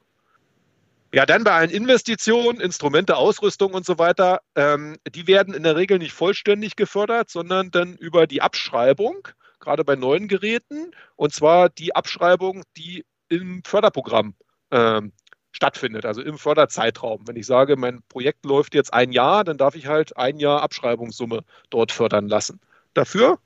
[1.13, 5.77] Ja, dann bei allen Investitionen, Instrumente, Ausrüstung und so weiter, ähm, die werden in der
[5.77, 9.27] Regel nicht vollständig gefördert, sondern dann über die Abschreibung,
[9.59, 14.35] gerade bei neuen Geräten, und zwar die Abschreibung, die im Förderprogramm
[14.71, 15.13] ähm,
[15.53, 17.25] stattfindet, also im Förderzeitraum.
[17.25, 20.61] Wenn ich sage, mein Projekt läuft jetzt ein Jahr, dann darf ich halt ein Jahr
[20.61, 22.59] Abschreibungssumme dort fördern lassen.
[22.93, 23.39] Dafür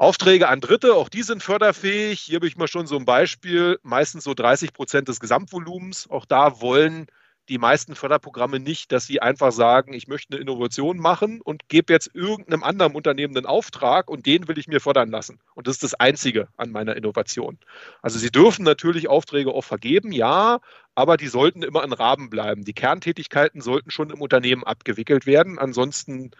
[0.00, 2.20] Aufträge an Dritte, auch die sind förderfähig.
[2.20, 6.08] Hier habe ich mal schon so ein Beispiel, meistens so 30 Prozent des Gesamtvolumens.
[6.08, 7.06] Auch da wollen
[7.50, 11.92] die meisten Förderprogramme nicht, dass sie einfach sagen, ich möchte eine Innovation machen und gebe
[11.92, 15.38] jetzt irgendeinem anderen Unternehmen einen Auftrag und den will ich mir fördern lassen.
[15.54, 17.58] Und das ist das Einzige an meiner Innovation.
[18.00, 20.60] Also sie dürfen natürlich Aufträge auch vergeben, ja,
[20.94, 22.64] aber die sollten immer in Rahmen bleiben.
[22.64, 25.58] Die Kerntätigkeiten sollten schon im Unternehmen abgewickelt werden.
[25.58, 26.30] Ansonsten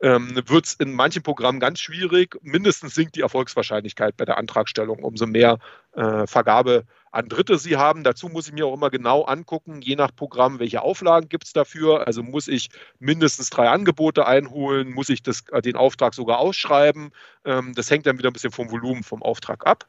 [0.00, 2.36] ähm, wird es in manchen Programmen ganz schwierig.
[2.42, 5.58] Mindestens sinkt die Erfolgswahrscheinlichkeit bei der Antragstellung, umso mehr
[5.92, 8.04] äh, Vergabe an Dritte sie haben.
[8.04, 11.52] Dazu muss ich mir auch immer genau angucken, je nach Programm, welche Auflagen gibt es
[11.52, 12.06] dafür.
[12.06, 12.68] Also muss ich
[12.98, 17.10] mindestens drei Angebote einholen, muss ich das, äh, den Auftrag sogar ausschreiben.
[17.44, 19.86] Ähm, das hängt dann wieder ein bisschen vom Volumen vom Auftrag ab.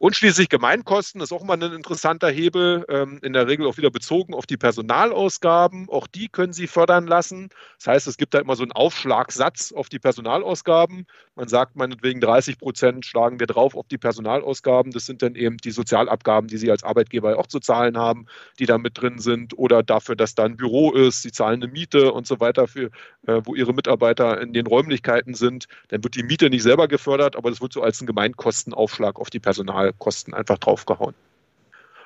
[0.00, 3.90] Und schließlich Gemeinkosten ist auch mal ein interessanter Hebel, ähm, in der Regel auch wieder
[3.90, 5.88] bezogen auf die Personalausgaben.
[5.88, 7.48] Auch die können Sie fördern lassen.
[7.78, 11.04] Das heißt, es gibt da immer so einen Aufschlagssatz auf die Personalausgaben.
[11.34, 14.92] Man sagt meinetwegen 30 Prozent schlagen wir drauf auf die Personalausgaben.
[14.92, 18.26] Das sind dann eben die Sozialabgaben, die Sie als Arbeitgeber auch zu zahlen haben,
[18.60, 19.58] die da mit drin sind.
[19.58, 22.90] Oder dafür, dass da ein Büro ist, Sie zahlen eine Miete und so weiter, für,
[23.26, 25.66] äh, wo Ihre Mitarbeiter in den Räumlichkeiten sind.
[25.88, 29.28] Dann wird die Miete nicht selber gefördert, aber das wird so als ein Gemeinkostenaufschlag auf
[29.28, 31.14] die Personalausgaben Kosten einfach draufgehauen.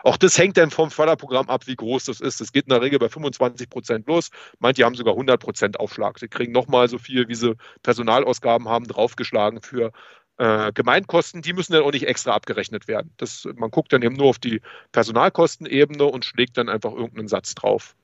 [0.04, 2.40] Auch das hängt dann vom Förderprogramm ab, wie groß das ist.
[2.40, 4.30] Es geht in der Regel bei 25 Prozent los.
[4.58, 6.18] Manche haben sogar 100 Prozent Aufschlag.
[6.18, 9.92] Sie kriegen nochmal so viel, wie sie Personalausgaben haben, draufgeschlagen für
[10.38, 11.42] äh, Gemeinkosten.
[11.42, 13.12] Die müssen dann auch nicht extra abgerechnet werden.
[13.16, 14.60] Das, man guckt dann eben nur auf die
[14.90, 17.94] Personalkostenebene und schlägt dann einfach irgendeinen Satz drauf.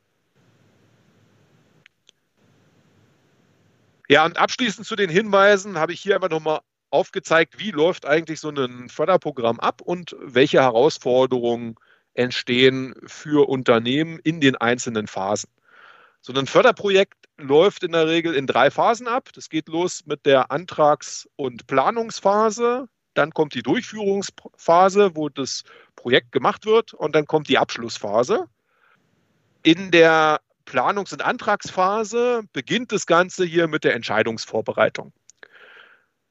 [4.08, 6.60] Ja, und abschließend zu den Hinweisen habe ich hier einfach nochmal
[6.90, 11.76] aufgezeigt, wie läuft eigentlich so ein Förderprogramm ab und welche Herausforderungen
[12.14, 15.50] entstehen für Unternehmen in den einzelnen Phasen.
[16.20, 19.30] So ein Förderprojekt läuft in der Regel in drei Phasen ab.
[19.34, 25.64] Das geht los mit der Antrags- und Planungsphase, dann kommt die Durchführungsphase, wo das
[25.96, 28.46] Projekt gemacht wird und dann kommt die Abschlussphase.
[29.64, 35.12] In der Planungs- und Antragsphase beginnt das Ganze hier mit der Entscheidungsvorbereitung.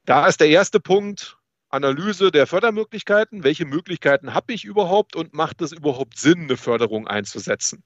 [0.08, 1.38] Da ist der erste Punkt
[1.68, 3.44] Analyse der Fördermöglichkeiten.
[3.44, 7.84] Welche Möglichkeiten habe ich überhaupt und macht es überhaupt Sinn, eine Förderung einzusetzen?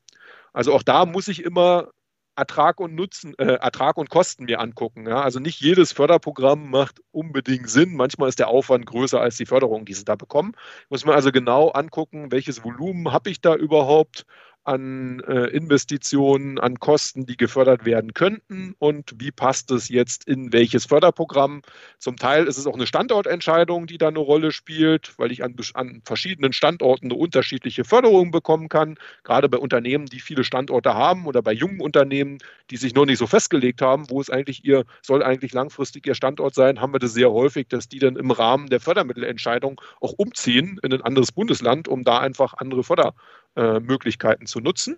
[0.53, 1.89] Also auch da muss ich immer
[2.35, 5.07] Ertrag und Nutzen, äh, Ertrag und Kosten mir angucken.
[5.07, 5.23] Ja?
[5.23, 7.95] Also nicht jedes Förderprogramm macht unbedingt Sinn.
[7.95, 10.53] Manchmal ist der Aufwand größer als die Förderung, die Sie da bekommen.
[10.89, 14.27] Muss man also genau angucken, welches Volumen habe ich da überhaupt
[14.63, 20.53] an äh, Investitionen, an Kosten, die gefördert werden könnten und wie passt es jetzt in
[20.53, 21.61] welches Förderprogramm.
[21.97, 25.55] Zum Teil ist es auch eine Standortentscheidung, die da eine Rolle spielt, weil ich an,
[25.73, 28.97] an verschiedenen Standorten eine unterschiedliche Förderung bekommen kann.
[29.23, 32.37] Gerade bei Unternehmen, die viele Standorte haben oder bei jungen Unternehmen,
[32.69, 36.15] die sich noch nicht so festgelegt haben, wo es eigentlich ihr, soll eigentlich langfristig ihr
[36.15, 40.13] Standort sein, haben wir das sehr häufig, dass die dann im Rahmen der Fördermittelentscheidung auch
[40.13, 43.13] umziehen in ein anderes Bundesland, um da einfach andere Förder
[43.55, 44.97] äh, Möglichkeiten zu nutzen.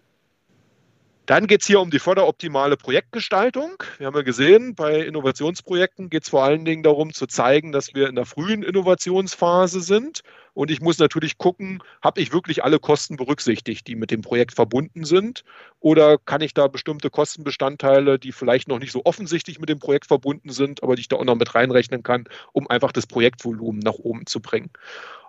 [1.25, 3.81] Dann geht es hier um die förderoptimale Projektgestaltung.
[3.97, 7.93] Wir haben ja gesehen, bei Innovationsprojekten geht es vor allen Dingen darum zu zeigen, dass
[7.93, 10.21] wir in der frühen Innovationsphase sind,
[10.53, 14.53] Und ich muss natürlich gucken, habe ich wirklich alle Kosten berücksichtigt, die mit dem Projekt
[14.53, 15.43] verbunden sind?
[15.79, 20.05] Oder kann ich da bestimmte Kostenbestandteile, die vielleicht noch nicht so offensichtlich mit dem Projekt
[20.07, 23.79] verbunden sind, aber die ich da auch noch mit reinrechnen kann, um einfach das Projektvolumen
[23.79, 24.69] nach oben zu bringen?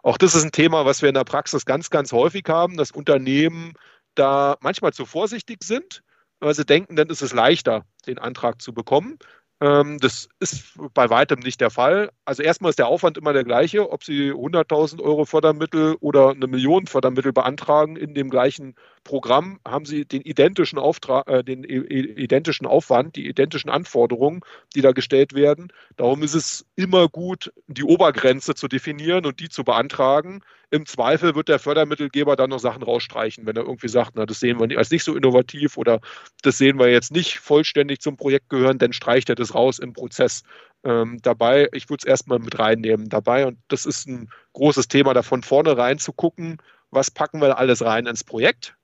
[0.02, 2.90] Auch das ist ein Thema, was wir in der Praxis ganz, ganz häufig haben, dass
[2.90, 3.72] Unternehmen
[4.14, 6.02] da manchmal zu vorsichtig sind,
[6.40, 9.18] weil sie denken, dann ist es leichter, den Antrag zu bekommen.
[9.64, 12.10] Ähm, das ist bei weitem nicht der Fall.
[12.26, 16.46] Also erstmal ist der Aufwand immer der gleiche, ob Sie 100.000 Euro Fördermittel oder eine
[16.46, 22.66] Million Fördermittel beantragen in dem gleichen Programm, haben Sie den identischen Auftrag, äh, den identischen
[22.66, 24.40] Aufwand, die identischen Anforderungen,
[24.74, 25.72] die da gestellt werden.
[25.96, 30.40] Darum ist es immer gut, die Obergrenze zu definieren und die zu beantragen.
[30.70, 34.40] Im Zweifel wird der Fördermittelgeber dann noch Sachen rausstreichen, wenn er irgendwie sagt, na, das
[34.40, 36.00] sehen wir als nicht so innovativ oder
[36.42, 39.92] das sehen wir jetzt nicht vollständig zum Projekt gehören, dann streicht er das raus im
[39.92, 40.42] Prozess.
[40.82, 45.14] Ähm, dabei, ich würde es erstmal mit reinnehmen dabei und das ist ein großes Thema,
[45.14, 46.58] da von vornherein zu gucken,
[46.90, 48.74] was packen wir alles rein ins Projekt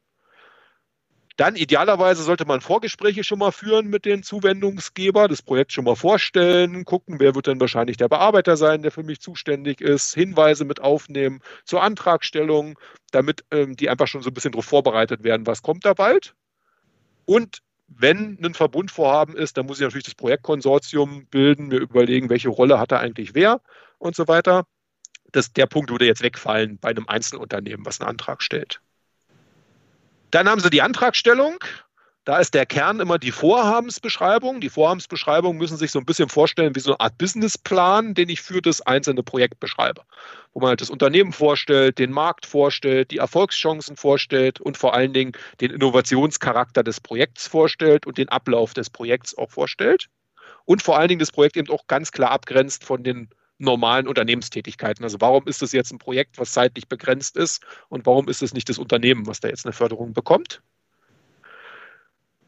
[1.40, 5.96] dann idealerweise sollte man Vorgespräche schon mal führen mit den Zuwendungsgeber, das Projekt schon mal
[5.96, 10.66] vorstellen, gucken, wer wird denn wahrscheinlich der Bearbeiter sein, der für mich zuständig ist, Hinweise
[10.66, 12.78] mit aufnehmen zur Antragstellung,
[13.10, 16.34] damit ähm, die einfach schon so ein bisschen darauf vorbereitet werden, was kommt da bald.
[17.24, 22.50] Und wenn ein Verbundvorhaben ist, dann muss ich natürlich das Projektkonsortium bilden, mir überlegen, welche
[22.50, 23.62] Rolle hat da eigentlich wer
[23.96, 24.66] und so weiter.
[25.32, 28.82] Das, der Punkt würde jetzt wegfallen bei einem Einzelunternehmen, was einen Antrag stellt.
[30.30, 31.58] Dann haben sie die Antragstellung.
[32.24, 34.60] Da ist der Kern immer die Vorhabensbeschreibung.
[34.60, 38.42] Die Vorhabensbeschreibung müssen sich so ein bisschen vorstellen wie so eine Art Businessplan, den ich
[38.42, 40.02] für das einzelne Projekt beschreibe.
[40.52, 45.14] Wo man halt das Unternehmen vorstellt, den Markt vorstellt, die Erfolgschancen vorstellt und vor allen
[45.14, 50.08] Dingen den Innovationscharakter des Projekts vorstellt und den Ablauf des Projekts auch vorstellt.
[50.66, 55.04] Und vor allen Dingen das Projekt eben auch ganz klar abgrenzt von den normalen Unternehmenstätigkeiten.
[55.04, 58.54] Also warum ist das jetzt ein Projekt, was zeitlich begrenzt ist und warum ist es
[58.54, 60.62] nicht das Unternehmen, was da jetzt eine Förderung bekommt?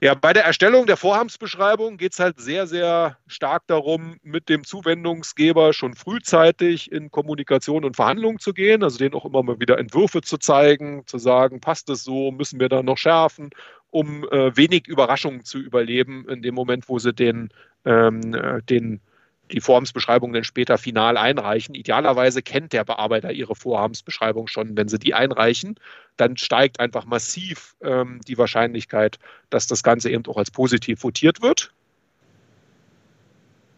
[0.02, 4.64] Ja, bei der Erstellung der Vorhabensbeschreibung geht es halt sehr, sehr stark darum, mit dem
[4.64, 9.78] Zuwendungsgeber schon frühzeitig in Kommunikation und Verhandlungen zu gehen, also denen auch immer mal wieder
[9.78, 13.50] Entwürfe zu zeigen, zu sagen, passt es so, müssen wir da noch schärfen,
[13.90, 17.50] um äh, wenig Überraschungen zu überleben in dem Moment, wo sie den,
[17.84, 19.00] ähm, äh, den
[19.50, 21.74] die Vorhabensbeschreibung dann später final einreichen.
[21.74, 24.76] Idealerweise kennt der Bearbeiter ihre Vorhabensbeschreibung schon.
[24.76, 25.78] Wenn sie die einreichen,
[26.16, 29.18] dann steigt einfach massiv ähm, die Wahrscheinlichkeit,
[29.50, 31.72] dass das Ganze eben auch als positiv votiert wird.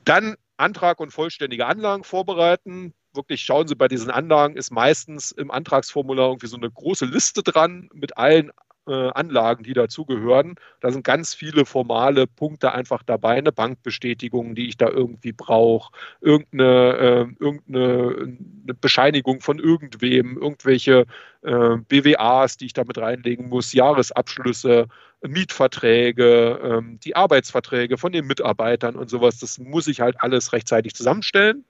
[0.04, 2.94] Dann Antrag und vollständige Anlagen vorbereiten.
[3.12, 7.42] Wirklich schauen Sie bei diesen Anlagen, ist meistens im Antragsformular irgendwie so eine große Liste
[7.42, 8.52] dran mit allen
[8.86, 10.56] äh, Anlagen, die dazugehören.
[10.80, 15.92] Da sind ganz viele formale Punkte einfach dabei, eine Bankbestätigung, die ich da irgendwie brauche,
[16.20, 18.38] irgendeine, äh, irgendeine
[18.80, 21.06] Bescheinigung von irgendwem, irgendwelche
[21.42, 24.88] äh, BWAs, die ich da mit reinlegen muss, Jahresabschlüsse,
[25.22, 29.38] Mietverträge, ähm, die Arbeitsverträge von den Mitarbeitern und sowas.
[29.38, 31.64] Das muss ich halt alles rechtzeitig zusammenstellen.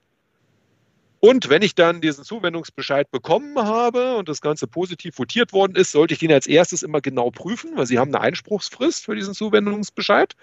[1.24, 5.90] Und wenn ich dann diesen Zuwendungsbescheid bekommen habe und das Ganze positiv votiert worden ist,
[5.90, 9.32] sollte ich den als erstes immer genau prüfen, weil Sie haben eine Einspruchsfrist für diesen
[9.32, 10.34] Zuwendungsbescheid.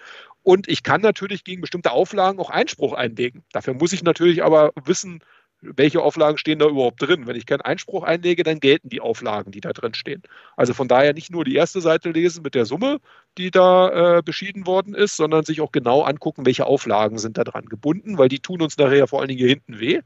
[0.42, 3.44] Und ich kann natürlich gegen bestimmte Auflagen auch Einspruch einlegen.
[3.52, 5.20] Dafür muss ich natürlich aber wissen,
[5.60, 7.28] welche Auflagen stehen da überhaupt drin.
[7.28, 10.24] Wenn ich keinen Einspruch einlege, dann gelten die Auflagen, die da drin stehen.
[10.56, 12.98] Also von daher nicht nur die erste Seite lesen mit der Summe,
[13.38, 17.44] die da äh, beschieden worden ist, sondern sich auch genau angucken, welche Auflagen sind da
[17.44, 20.00] dran gebunden, weil die tun uns nachher vor allen Dingen hier hinten weh.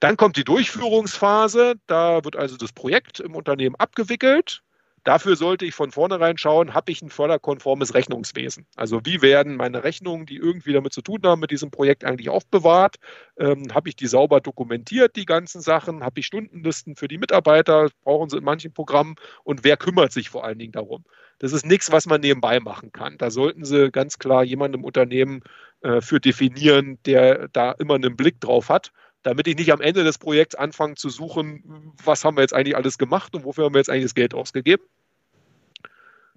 [0.00, 1.74] Dann kommt die Durchführungsphase.
[1.86, 4.62] Da wird also das Projekt im Unternehmen abgewickelt.
[5.04, 8.66] Dafür sollte ich von vornherein schauen, habe ich ein förderkonformes Rechnungswesen?
[8.76, 12.28] Also wie werden meine Rechnungen, die irgendwie damit zu tun haben, mit diesem Projekt eigentlich
[12.28, 12.96] aufbewahrt?
[13.38, 16.04] Ähm, habe ich die sauber dokumentiert, die ganzen Sachen?
[16.04, 17.88] Habe ich Stundenlisten für die Mitarbeiter?
[18.04, 19.14] Brauchen sie in manchen Programmen?
[19.44, 21.04] Und wer kümmert sich vor allen Dingen darum?
[21.38, 23.16] Das ist nichts, was man nebenbei machen kann.
[23.16, 25.42] Da sollten Sie ganz klar jemanden im Unternehmen
[25.82, 28.92] äh, für definieren, der da immer einen Blick drauf hat
[29.28, 32.76] damit ich nicht am Ende des Projekts anfange zu suchen, was haben wir jetzt eigentlich
[32.76, 34.82] alles gemacht und wofür haben wir jetzt eigentlich das Geld ausgegeben.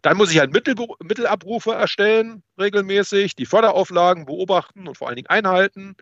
[0.01, 5.29] Dann muss ich halt Mittel, Mittelabrufe erstellen, regelmäßig, die Förderauflagen beobachten und vor allen Dingen
[5.29, 5.95] einhalten.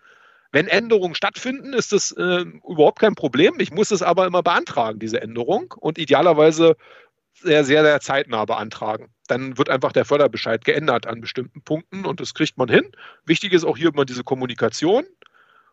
[0.51, 3.59] Wenn Änderungen stattfinden, ist das äh, überhaupt kein Problem.
[3.59, 6.75] Ich muss es aber immer beantragen, diese Änderung, und idealerweise
[7.35, 9.13] sehr, sehr, sehr zeitnah beantragen.
[9.27, 12.91] Dann wird einfach der Förderbescheid geändert an bestimmten Punkten und das kriegt man hin.
[13.25, 15.05] Wichtig ist auch hier immer diese Kommunikation.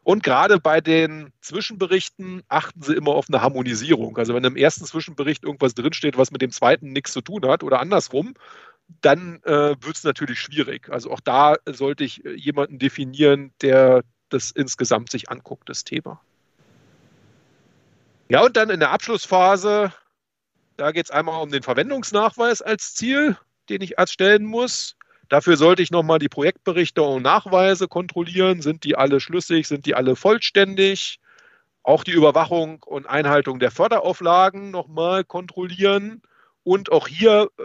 [0.07, 4.17] Und gerade bei den Zwischenberichten achten Sie immer auf eine Harmonisierung.
[4.19, 7.65] Also wenn im ersten Zwischenbericht irgendwas drinsteht, was mit dem zweiten nichts zu tun hat
[7.65, 8.35] oder andersrum,
[9.01, 10.91] dann äh, wird es natürlich schwierig.
[10.91, 16.21] Also auch da sollte ich äh, jemanden definieren, der das insgesamt sich anguckt, das Thema.
[18.29, 19.93] Ja, und dann in der Abschlussphase,
[20.77, 23.37] da geht es einmal um den Verwendungsnachweis als Ziel,
[23.69, 24.95] den ich erstellen muss.
[25.29, 28.63] Dafür sollte ich nochmal die Projektberichte und Nachweise kontrollieren.
[28.63, 29.67] Sind die alle schlüssig?
[29.67, 31.19] Sind die alle vollständig?
[31.83, 36.23] Auch die Überwachung und Einhaltung der Förderauflagen nochmal kontrollieren.
[36.63, 37.63] Und auch hier äh,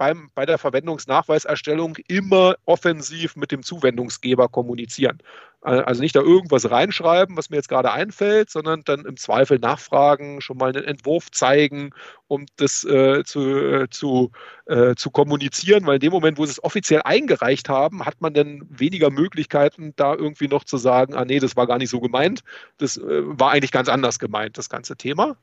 [0.00, 5.18] beim, bei der Verwendungsnachweiserstellung immer offensiv mit dem Zuwendungsgeber kommunizieren.
[5.60, 10.40] Also nicht da irgendwas reinschreiben, was mir jetzt gerade einfällt, sondern dann im Zweifel nachfragen,
[10.40, 11.90] schon mal einen Entwurf zeigen,
[12.28, 14.30] um das äh, zu, äh, zu,
[14.64, 18.32] äh, zu kommunizieren, weil in dem Moment, wo sie es offiziell eingereicht haben, hat man
[18.32, 22.00] dann weniger Möglichkeiten, da irgendwie noch zu sagen, ah nee, das war gar nicht so
[22.00, 22.42] gemeint,
[22.78, 25.36] das äh, war eigentlich ganz anders gemeint, das ganze Thema.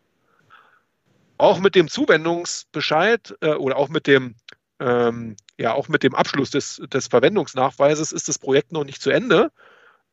[1.38, 4.34] Auch mit dem Zuwendungsbescheid äh, oder auch mit dem
[4.80, 9.10] ähm, ja, auch mit dem Abschluss des, des Verwendungsnachweises ist das Projekt noch nicht zu
[9.10, 9.52] Ende,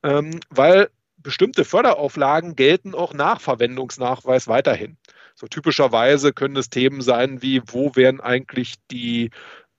[0.02, 4.96] ähm, weil bestimmte Förderauflagen gelten auch nach Verwendungsnachweis weiterhin.
[5.34, 9.30] So typischerweise können es Themen sein wie, wo werden eigentlich die,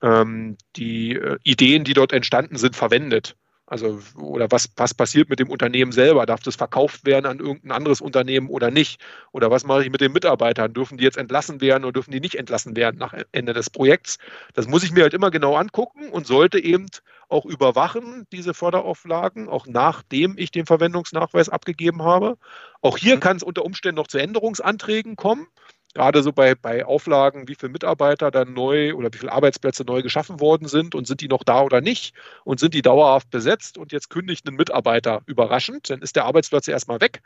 [0.01, 3.36] ähm, die äh, Ideen, die dort entstanden sind, verwendet?
[3.68, 6.28] Also, oder was, was passiert mit dem Unternehmen selber?
[6.28, 9.01] Darf das verkauft werden an irgendein anderes Unternehmen oder nicht?
[9.32, 10.74] Oder was mache ich mit den Mitarbeitern?
[10.74, 14.20] Dürfen die jetzt entlassen werden oder dürfen die nicht entlassen werden nach Ende des Projekts?
[14.53, 16.86] Das muss ich mir halt immer genau angucken und sollte eben
[17.28, 22.38] auch überwachen, diese Förderauflagen, auch nachdem ich den Verwendungsnachweis abgegeben habe.
[22.82, 23.20] Auch hier mhm.
[23.22, 25.47] kann es unter Umständen noch zu Änderungsanträgen kommen
[25.95, 30.03] gerade so bei, bei Auflagen, wie viele Mitarbeiter dann neu oder wie viele Arbeitsplätze neu
[30.03, 33.77] geschaffen worden sind und sind die noch da oder nicht und sind die dauerhaft besetzt
[33.77, 37.23] und jetzt kündigt ein Mitarbeiter überraschend, dann ist der Arbeitsplatz erstmal weg.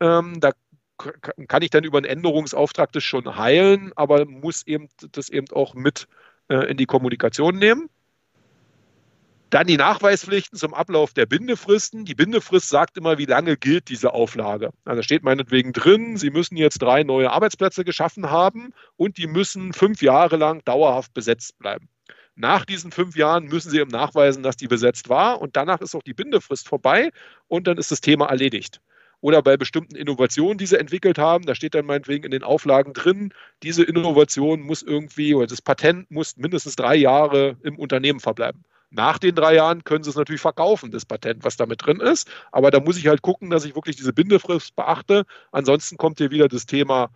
[0.00, 0.52] Ähm, da
[1.46, 5.74] kann ich dann über einen Änderungsauftrag das schon heilen, aber muss eben das eben auch
[5.74, 6.08] mit
[6.48, 7.88] äh, in die Kommunikation nehmen.
[9.50, 12.04] Dann die Nachweispflichten zum Ablauf der Bindefristen.
[12.04, 14.70] Die Bindefrist sagt immer, wie lange gilt diese Auflage.
[14.84, 19.72] Also steht meinetwegen drin, Sie müssen jetzt drei neue Arbeitsplätze geschaffen haben und die müssen
[19.72, 21.88] fünf Jahre lang dauerhaft besetzt bleiben.
[22.34, 25.94] Nach diesen fünf Jahren müssen Sie eben nachweisen, dass die besetzt war und danach ist
[25.94, 27.10] auch die Bindefrist vorbei
[27.48, 28.82] und dann ist das Thema erledigt
[29.20, 31.44] oder bei bestimmten Innovationen, die sie entwickelt haben.
[31.44, 33.32] Da steht dann meinetwegen in den Auflagen drin,
[33.62, 38.64] diese Innovation muss irgendwie oder das Patent muss mindestens drei Jahre im Unternehmen verbleiben.
[38.90, 42.28] Nach den drei Jahren können sie es natürlich verkaufen, das Patent, was damit drin ist.
[42.52, 45.24] Aber da muss ich halt gucken, dass ich wirklich diese Bindefrist beachte.
[45.52, 47.10] Ansonsten kommt hier wieder das Thema,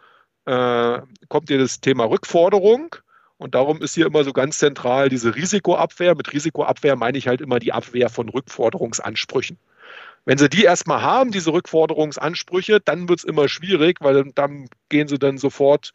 [0.44, 2.94] äh, kommt hier das Thema Rückforderung.
[3.38, 6.14] Und darum ist hier immer so ganz zentral diese Risikoabwehr.
[6.14, 9.58] Mit Risikoabwehr meine ich halt immer die Abwehr von Rückforderungsansprüchen.
[10.24, 15.08] Wenn sie die erstmal haben, diese Rückforderungsansprüche, dann wird es immer schwierig, weil dann gehen
[15.08, 15.92] sie dann sofort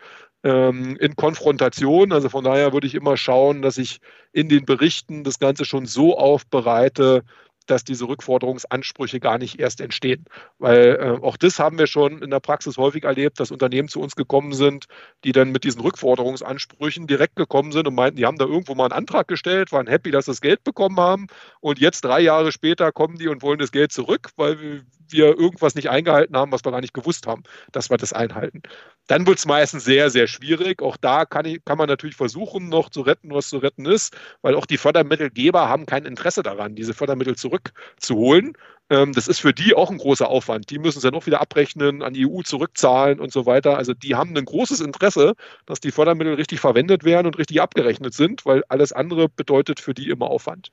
[0.47, 2.13] ähm, in Konfrontation.
[2.13, 3.99] Also von daher würde ich immer schauen, dass ich
[4.31, 7.23] in den Berichten das Ganze schon so aufbereite,
[7.65, 10.23] dass diese Rückforderungsansprüche gar nicht erst entstehen.
[10.57, 13.99] Weil äh, auch das haben wir schon in der Praxis häufig erlebt, dass Unternehmen zu
[13.99, 14.85] uns gekommen sind,
[15.25, 18.85] die dann mit diesen Rückforderungsansprüchen direkt gekommen sind und meinten, die haben da irgendwo mal
[18.85, 21.27] einen Antrag gestellt, waren happy, dass sie das Geld bekommen haben
[21.59, 25.75] und jetzt drei Jahre später kommen die und wollen das Geld zurück, weil wir irgendwas
[25.75, 28.61] nicht eingehalten haben, was wir gar nicht gewusst haben, dass wir das einhalten.
[29.07, 30.81] Dann wird es meistens sehr, sehr schwierig.
[30.81, 34.15] Auch da kann, ich, kann man natürlich versuchen, noch zu retten, was zu retten ist,
[34.41, 38.53] weil auch die Fördermittelgeber haben kein Interesse daran, diese Fördermittel zurückzuholen.
[38.89, 40.69] Ähm, das ist für die auch ein großer Aufwand.
[40.69, 43.77] Die müssen es ja noch wieder abrechnen, an die EU zurückzahlen und so weiter.
[43.77, 45.33] Also die haben ein großes Interesse,
[45.65, 49.93] dass die Fördermittel richtig verwendet werden und richtig abgerechnet sind, weil alles andere bedeutet für
[49.93, 50.71] die immer Aufwand.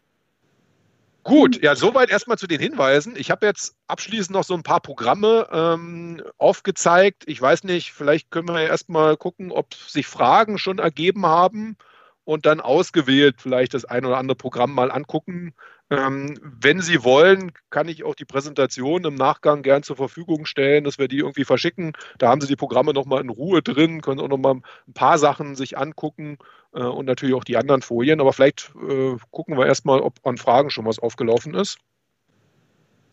[1.24, 3.14] Gut, ja, soweit erstmal zu den Hinweisen.
[3.16, 7.24] Ich habe jetzt abschließend noch so ein paar Programme ähm, aufgezeigt.
[7.26, 11.78] Ich weiß nicht, vielleicht können wir erstmal gucken, ob sich Fragen schon ergeben haben
[12.24, 15.54] und dann ausgewählt vielleicht das ein oder andere Programm mal angucken.
[15.90, 20.84] Ähm, wenn Sie wollen, kann ich auch die Präsentation im Nachgang gern zur Verfügung stellen,
[20.84, 21.92] dass wir die irgendwie verschicken.
[22.18, 25.56] Da haben Sie die Programme nochmal in Ruhe drin, können auch nochmal ein paar Sachen
[25.56, 26.38] sich angucken
[26.72, 28.20] äh, und natürlich auch die anderen Folien.
[28.20, 31.78] Aber vielleicht äh, gucken wir erstmal, ob an Fragen schon was aufgelaufen ist.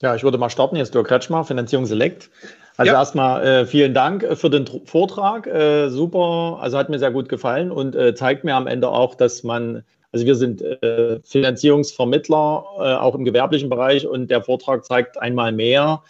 [0.02, 0.76] Ja, ich würde mal starten.
[0.76, 2.30] Jetzt Dirk Kretschmer, Finanzierung Select.
[2.78, 3.00] Also ja.
[3.00, 5.46] erstmal äh, vielen Dank äh, für den Vortrag.
[5.46, 9.14] Äh, super, also hat mir sehr gut gefallen und äh, zeigt mir am Ende auch,
[9.14, 14.86] dass man, also wir sind äh, Finanzierungsvermittler, äh, auch im gewerblichen Bereich und der Vortrag
[14.86, 16.04] zeigt einmal mehr,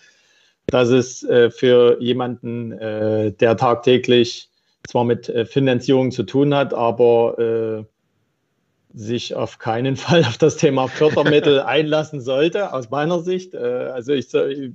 [0.68, 4.47] dass es für jemanden, der tagtäglich
[4.88, 7.86] zwar mit Finanzierung zu tun hat, aber
[8.93, 13.54] sich auf keinen Fall auf das Thema Fördermittel einlassen sollte, aus meiner Sicht.
[13.54, 14.28] Äh, also ich,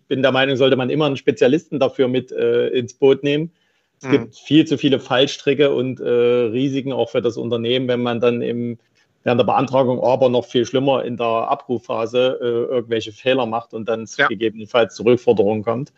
[0.09, 3.53] bin der Meinung, sollte man immer einen Spezialisten dafür mit äh, ins Boot nehmen.
[4.01, 4.12] Es mhm.
[4.12, 8.43] gibt viel zu viele Fallstricke und äh, Risiken auch für das Unternehmen, wenn man dann
[8.43, 8.79] im
[9.27, 13.89] während der Beantragung aber noch viel schlimmer in der Abrufphase äh, irgendwelche Fehler macht und
[13.89, 14.29] dann ja.
[14.29, 15.93] gegebenenfalls zur Rückforderung kommt.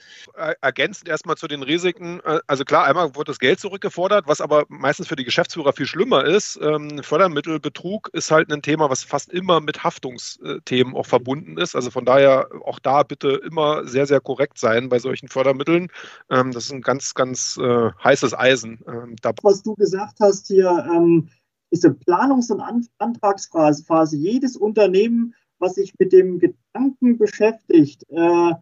[0.63, 2.21] Ergänzend erstmal zu den Risiken.
[2.25, 5.85] Äh, also klar, einmal wird das Geld zurückgefordert, was aber meistens für die Geschäftsführer viel
[5.85, 6.59] schlimmer ist.
[6.63, 11.77] Ähm, Fördermittelbetrug ist halt ein Thema, was fast immer mit Haftungsthemen auch verbunden ist.
[11.77, 15.89] Also von daher auch da bitte immer sehr, sehr korrekt sein bei solchen Fördermitteln.
[16.31, 18.79] Ähm, das ist ein ganz, ganz äh, heißes Eisen.
[18.89, 21.29] Ähm, was du gesagt hast hier, ähm,
[21.73, 28.53] diese Planungs- und Antragsphase, jedes Unternehmen, was sich mit dem Gedanken beschäftigt, äh,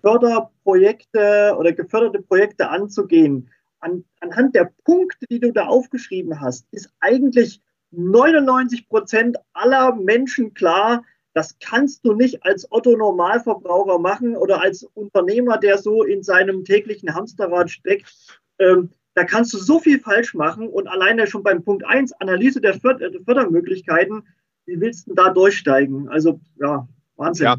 [0.00, 3.50] Förderprojekte oder geförderte Projekte anzugehen,
[3.80, 10.54] an, anhand der Punkte, die du da aufgeschrieben hast, ist eigentlich 99 Prozent aller Menschen
[10.54, 11.04] klar,
[11.34, 16.64] das kannst du nicht als Otto Normalverbraucher machen oder als Unternehmer, der so in seinem
[16.64, 18.40] täglichen Hamsterrad steckt.
[18.58, 22.60] Ähm, da kannst du so viel falsch machen und alleine schon beim Punkt 1, Analyse
[22.60, 24.28] der Fördermöglichkeiten,
[24.66, 26.10] wie willst du da durchsteigen?
[26.10, 26.86] Also ja,
[27.16, 27.46] Wahnsinn.
[27.46, 27.56] Ja.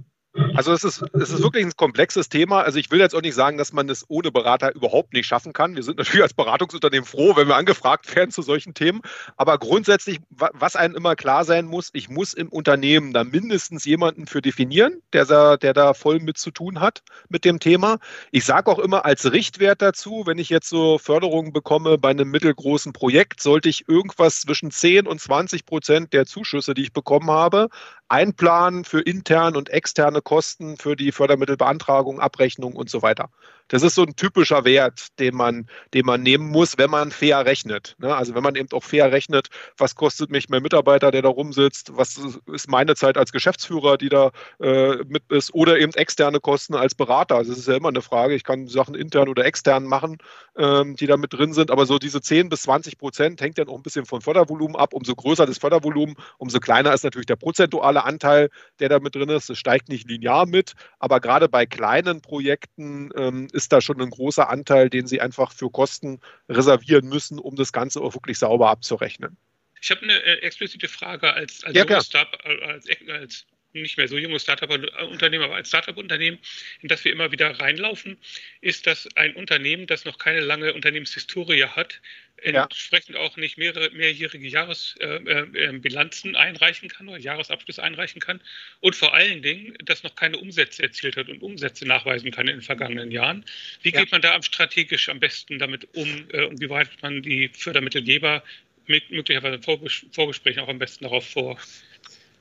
[0.55, 2.61] Also es ist, es ist wirklich ein komplexes Thema.
[2.61, 5.53] Also ich will jetzt auch nicht sagen, dass man es ohne Berater überhaupt nicht schaffen
[5.53, 5.75] kann.
[5.75, 9.01] Wir sind natürlich als Beratungsunternehmen froh, wenn wir angefragt werden zu solchen Themen.
[9.35, 14.27] Aber grundsätzlich, was einem immer klar sein muss, ich muss im Unternehmen da mindestens jemanden
[14.27, 17.97] für definieren, der da, der da voll mit zu tun hat mit dem Thema.
[18.31, 22.29] Ich sage auch immer als Richtwert dazu, wenn ich jetzt so Förderungen bekomme bei einem
[22.29, 27.31] mittelgroßen Projekt, sollte ich irgendwas zwischen 10 und 20 Prozent der Zuschüsse, die ich bekommen
[27.31, 27.69] habe,
[28.09, 33.29] einplanen für interne und externe Kosten, für die Fördermittelbeantragung, Abrechnung und so weiter.
[33.67, 37.45] Das ist so ein typischer Wert, den man, den man nehmen muss, wenn man fair
[37.45, 37.95] rechnet.
[37.99, 38.15] Ne?
[38.15, 39.47] Also wenn man eben auch fair rechnet,
[39.77, 44.09] was kostet mich mein Mitarbeiter, der da rumsitzt, was ist meine Zeit als Geschäftsführer, die
[44.09, 47.35] da äh, mit ist, oder eben externe Kosten als Berater.
[47.35, 48.35] Also das ist ja immer eine Frage.
[48.35, 50.17] Ich kann Sachen intern oder extern machen,
[50.57, 51.71] ähm, die da mit drin sind.
[51.71, 54.93] Aber so diese 10 bis 20 Prozent hängt ja noch ein bisschen vom Fördervolumen ab.
[54.93, 58.49] Umso größer das Fördervolumen, umso kleiner ist natürlich der prozentuale Anteil,
[58.79, 59.49] der da mit drin ist.
[59.49, 64.11] Es steigt nicht linear mit, aber gerade bei kleinen Projekten ähm, ist da schon ein
[64.11, 68.69] großer Anteil, den sie einfach für Kosten reservieren müssen, um das Ganze auch wirklich sauber
[68.69, 69.35] abzurechnen.
[69.81, 73.45] Ich habe eine äh, explizite Frage als, als, ja, Start, als, als
[73.81, 76.39] nicht mehr so junges Startup-Unternehmen, aber als Startup-Unternehmen,
[76.81, 78.17] in das wir immer wieder reinlaufen,
[78.61, 82.01] ist, dass ein Unternehmen, das noch keine lange Unternehmenshistorie hat,
[82.43, 82.63] ja.
[82.63, 88.41] entsprechend auch nicht mehrere, mehrjährige Jahresbilanzen äh, äh, einreichen kann oder Jahresabschlüsse einreichen kann
[88.79, 92.57] und vor allen Dingen, das noch keine Umsätze erzielt hat und Umsätze nachweisen kann in
[92.57, 93.45] den vergangenen Jahren.
[93.81, 94.01] Wie ja.
[94.01, 98.43] geht man da strategisch am besten damit um äh, und wie bereitet man die Fördermittelgeber
[98.85, 101.59] mit möglicherweise Vorgesprächen auch am besten darauf vor?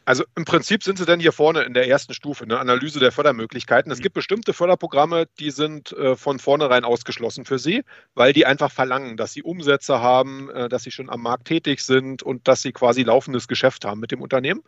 [0.07, 3.11] Also im Prinzip sind sie dann hier vorne in der ersten Stufe, eine Analyse der
[3.11, 3.91] Fördermöglichkeiten.
[3.91, 4.05] Es mhm.
[4.05, 7.83] gibt bestimmte Förderprogramme, die sind äh, von vornherein ausgeschlossen für sie,
[8.15, 11.81] weil die einfach verlangen, dass sie Umsätze haben, äh, dass sie schon am Markt tätig
[11.81, 14.63] sind und dass sie quasi laufendes Geschäft haben mit dem Unternehmen.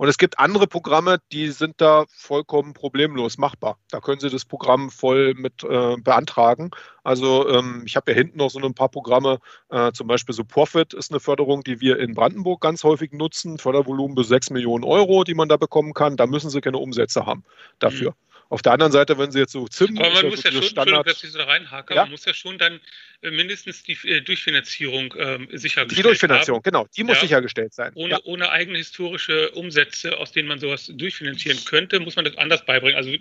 [0.00, 3.76] Und es gibt andere Programme, die sind da vollkommen problemlos machbar.
[3.90, 6.70] Da können Sie das Programm voll mit äh, beantragen.
[7.04, 10.42] Also ähm, ich habe ja hinten noch so ein paar Programme, äh, zum Beispiel so
[10.42, 13.58] Profit ist eine Förderung, die wir in Brandenburg ganz häufig nutzen.
[13.58, 16.16] Fördervolumen bis 6 Millionen Euro, die man da bekommen kann.
[16.16, 17.44] Da müssen Sie keine Umsätze haben
[17.78, 18.12] dafür.
[18.12, 18.29] Mhm.
[18.50, 21.06] Auf der anderen Seite, wenn Sie jetzt so ZIM, aber man muss ja, schon, Standard,
[21.06, 22.02] dass ich so da reinhake, ja?
[22.02, 22.80] man muss ja schon dann
[23.22, 26.62] äh, mindestens die äh, Durchfinanzierung ähm, sichergestellt Die Durchfinanzierung, haben.
[26.64, 27.20] genau, die muss ja.
[27.20, 27.92] sichergestellt sein.
[27.94, 28.20] Ohne, ja.
[28.24, 32.96] ohne eigene historische Umsätze, aus denen man sowas durchfinanzieren könnte, muss man das anders beibringen.
[32.96, 33.14] Also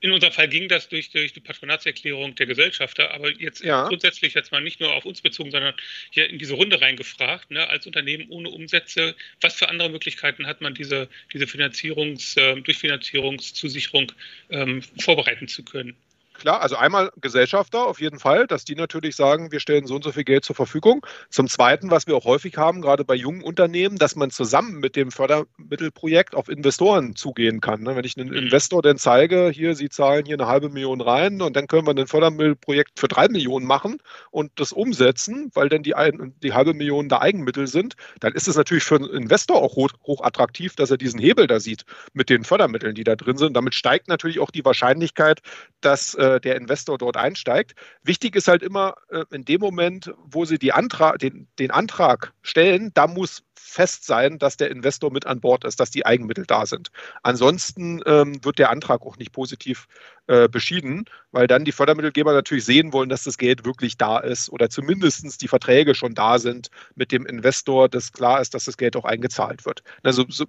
[0.00, 4.52] in unserem Fall ging das durch, durch die Patronatserklärung der Gesellschafter, aber jetzt grundsätzlich jetzt
[4.52, 5.74] mal nicht nur auf uns bezogen, sondern
[6.10, 10.60] hier in diese Runde reingefragt, ne, als Unternehmen ohne Umsätze, was für andere Möglichkeiten hat
[10.60, 14.12] man diese, diese Finanzierungs, äh, Durchfinanzierungszusicherung
[14.50, 15.96] ähm, vorbereiten zu können.
[16.38, 20.04] Klar, also einmal Gesellschafter auf jeden Fall, dass die natürlich sagen, wir stellen so und
[20.04, 21.04] so viel Geld zur Verfügung.
[21.30, 24.96] Zum Zweiten, was wir auch häufig haben, gerade bei jungen Unternehmen, dass man zusammen mit
[24.96, 27.82] dem Fördermittelprojekt auf Investoren zugehen kann.
[27.82, 27.96] Ne?
[27.96, 28.36] Wenn ich einen mhm.
[28.36, 31.94] Investor dann zeige, hier, Sie zahlen hier eine halbe Million rein und dann können wir
[31.94, 33.98] ein Fördermittelprojekt für drei Millionen machen
[34.30, 35.94] und das umsetzen, weil dann die,
[36.42, 39.90] die halbe Million da Eigenmittel sind, dann ist es natürlich für einen Investor auch hoch,
[40.06, 43.54] hoch attraktiv, dass er diesen Hebel da sieht mit den Fördermitteln, die da drin sind.
[43.54, 45.40] Damit steigt natürlich auch die Wahrscheinlichkeit,
[45.80, 47.74] dass äh, der Investor dort einsteigt.
[48.02, 52.32] Wichtig ist halt immer, äh, in dem Moment, wo Sie die Antrag, den, den Antrag
[52.42, 56.46] stellen, da muss fest sein, dass der Investor mit an Bord ist, dass die Eigenmittel
[56.46, 56.90] da sind.
[57.22, 59.86] Ansonsten ähm, wird der Antrag auch nicht positiv
[60.28, 64.50] äh, beschieden, weil dann die Fördermittelgeber natürlich sehen wollen, dass das Geld wirklich da ist
[64.50, 68.76] oder zumindest die Verträge schon da sind mit dem Investor, dass klar ist, dass das
[68.76, 69.82] Geld auch eingezahlt wird.
[70.02, 70.46] Also so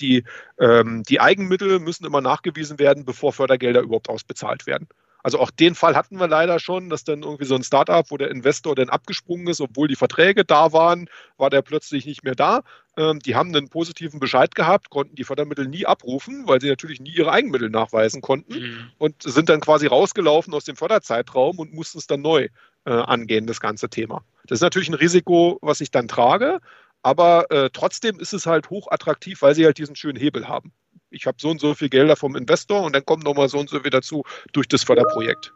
[0.00, 0.24] die,
[0.60, 4.88] ähm, die Eigenmittel müssen immer nachgewiesen werden, bevor Fördergelder überhaupt ausbezahlt werden.
[5.22, 8.16] Also auch den Fall hatten wir leider schon, dass dann irgendwie so ein Startup, wo
[8.16, 12.34] der Investor dann abgesprungen ist, obwohl die Verträge da waren, war der plötzlich nicht mehr
[12.34, 12.62] da.
[12.96, 17.00] Ähm, die haben einen positiven Bescheid gehabt, konnten die Fördermittel nie abrufen, weil sie natürlich
[17.00, 18.90] nie ihre Eigenmittel nachweisen konnten mhm.
[18.98, 22.48] und sind dann quasi rausgelaufen aus dem Förderzeitraum und mussten es dann neu
[22.84, 24.24] äh, angehen, das ganze Thema.
[24.46, 26.60] Das ist natürlich ein Risiko, was ich dann trage,
[27.02, 30.72] aber äh, trotzdem ist es halt hochattraktiv, weil sie halt diesen schönen Hebel haben.
[31.10, 33.70] Ich habe so und so viel Gelder vom Investor und dann kommt nochmal so und
[33.70, 35.52] so wieder dazu durch das Förderprojekt.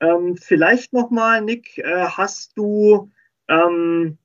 [0.00, 3.10] Ähm, vielleicht nochmal, Nick, äh, hast du
[3.48, 4.18] ähm,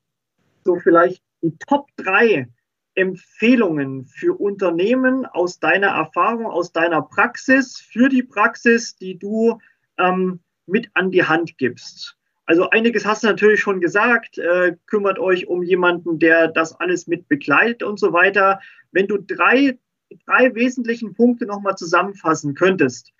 [0.64, 2.48] so vielleicht die Top 3
[2.94, 9.60] Empfehlungen für Unternehmen aus deiner Erfahrung, aus deiner Praxis, für die Praxis, die du
[9.98, 12.16] ähm, mit an die Hand gibst?
[12.46, 17.06] Also einiges hast du natürlich schon gesagt, äh, kümmert euch um jemanden, der das alles
[17.06, 18.60] mit begleitet und so weiter.
[18.90, 19.78] Wenn du drei,
[20.26, 23.12] drei wesentlichen Punkte nochmal zusammenfassen könntest,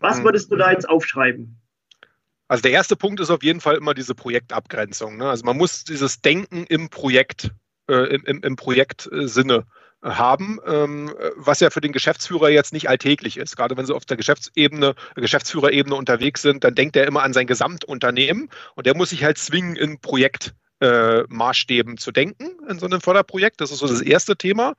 [0.00, 0.24] was hm.
[0.24, 1.56] würdest du da jetzt aufschreiben?
[2.50, 5.18] Also der erste Punkt ist auf jeden Fall immer diese Projektabgrenzung.
[5.18, 5.28] Ne?
[5.28, 7.52] Also man muss dieses Denken im Projekt,
[7.88, 9.66] äh, im, im Projektsinne
[10.02, 13.56] äh, haben, ähm, was ja für den Geschäftsführer jetzt nicht alltäglich ist.
[13.56, 17.46] Gerade wenn Sie auf der Geschäftsebene, Geschäftsführerebene unterwegs sind, dann denkt er immer an sein
[17.46, 23.00] Gesamtunternehmen und der muss sich halt zwingen, in Projektmaßstäben äh, zu denken in so einem
[23.00, 23.60] Förderprojekt.
[23.60, 24.74] Das ist so das erste Thema.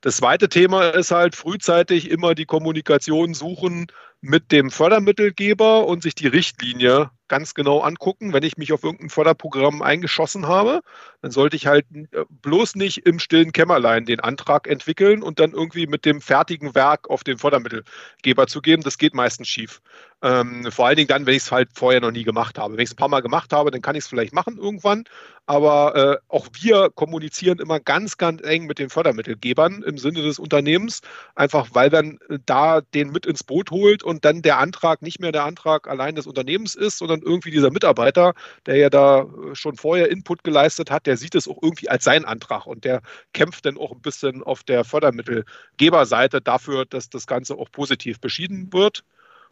[0.00, 3.86] Das zweite Thema ist halt frühzeitig immer die Kommunikation suchen
[4.20, 8.32] mit dem Fördermittelgeber und sich die Richtlinie ganz genau angucken.
[8.32, 10.80] Wenn ich mich auf irgendein Förderprogramm eingeschossen habe,
[11.20, 15.52] dann sollte ich halt äh, bloß nicht im stillen Kämmerlein den Antrag entwickeln und dann
[15.52, 18.82] irgendwie mit dem fertigen Werk auf den Fördermittelgeber zu geben.
[18.82, 19.80] Das geht meistens schief.
[20.20, 22.74] Ähm, vor allen Dingen dann, wenn ich es halt vorher noch nie gemacht habe.
[22.74, 25.04] Wenn ich es ein paar Mal gemacht habe, dann kann ich es vielleicht machen irgendwann.
[25.46, 30.38] Aber äh, auch wir kommunizieren immer ganz, ganz eng mit den Fördermittelgebern im Sinne des
[30.38, 31.02] Unternehmens,
[31.34, 35.20] einfach weil man äh, da den mit ins Boot holt und dann der Antrag nicht
[35.20, 38.34] mehr der Antrag allein des Unternehmens ist, sondern irgendwie dieser Mitarbeiter,
[38.66, 42.04] der ja da äh, schon vorher Input geleistet hat, der sieht es auch irgendwie als
[42.04, 43.02] seinen Antrag und der
[43.34, 48.72] kämpft dann auch ein bisschen auf der Fördermittelgeberseite dafür, dass das Ganze auch positiv beschieden
[48.72, 49.04] wird.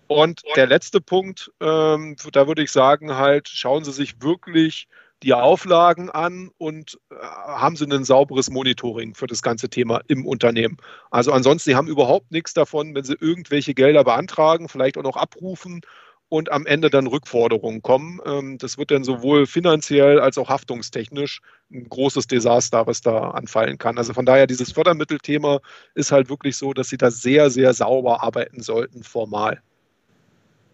[0.08, 4.88] Und der letzte Punkt, ähm, da würde ich sagen, halt, schauen Sie sich wirklich
[5.22, 10.26] die Auflagen an und äh, haben sie ein sauberes Monitoring für das ganze Thema im
[10.26, 10.76] Unternehmen.
[11.10, 15.16] Also ansonsten, sie haben überhaupt nichts davon, wenn sie irgendwelche Gelder beantragen, vielleicht auch noch
[15.16, 15.80] abrufen
[16.28, 18.20] und am Ende dann Rückforderungen kommen.
[18.26, 21.40] Ähm, das wird dann sowohl finanziell als auch haftungstechnisch
[21.72, 23.98] ein großes Desaster, was da anfallen kann.
[23.98, 25.60] Also von daher, dieses Fördermittelthema
[25.94, 29.62] ist halt wirklich so, dass sie da sehr, sehr sauber arbeiten sollten, formal.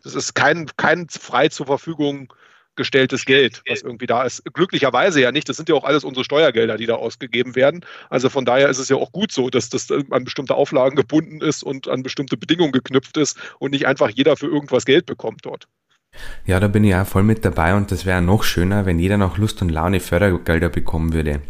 [0.03, 2.33] Das ist kein, kein frei zur Verfügung
[2.77, 4.43] gestelltes Geld, was irgendwie da ist.
[4.53, 5.49] Glücklicherweise ja nicht.
[5.49, 7.85] Das sind ja auch alles unsere Steuergelder, die da ausgegeben werden.
[8.11, 11.41] Also von daher ist es ja auch gut so, dass das an bestimmte Auflagen gebunden
[11.41, 15.41] ist und an bestimmte Bedingungen geknüpft ist und nicht einfach jeder für irgendwas Geld bekommt
[15.45, 15.69] dort.
[16.45, 19.17] Ja, da bin ich auch voll mit dabei und das wäre noch schöner, wenn jeder
[19.17, 21.41] noch Lust und Laune Fördergelder bekommen würde.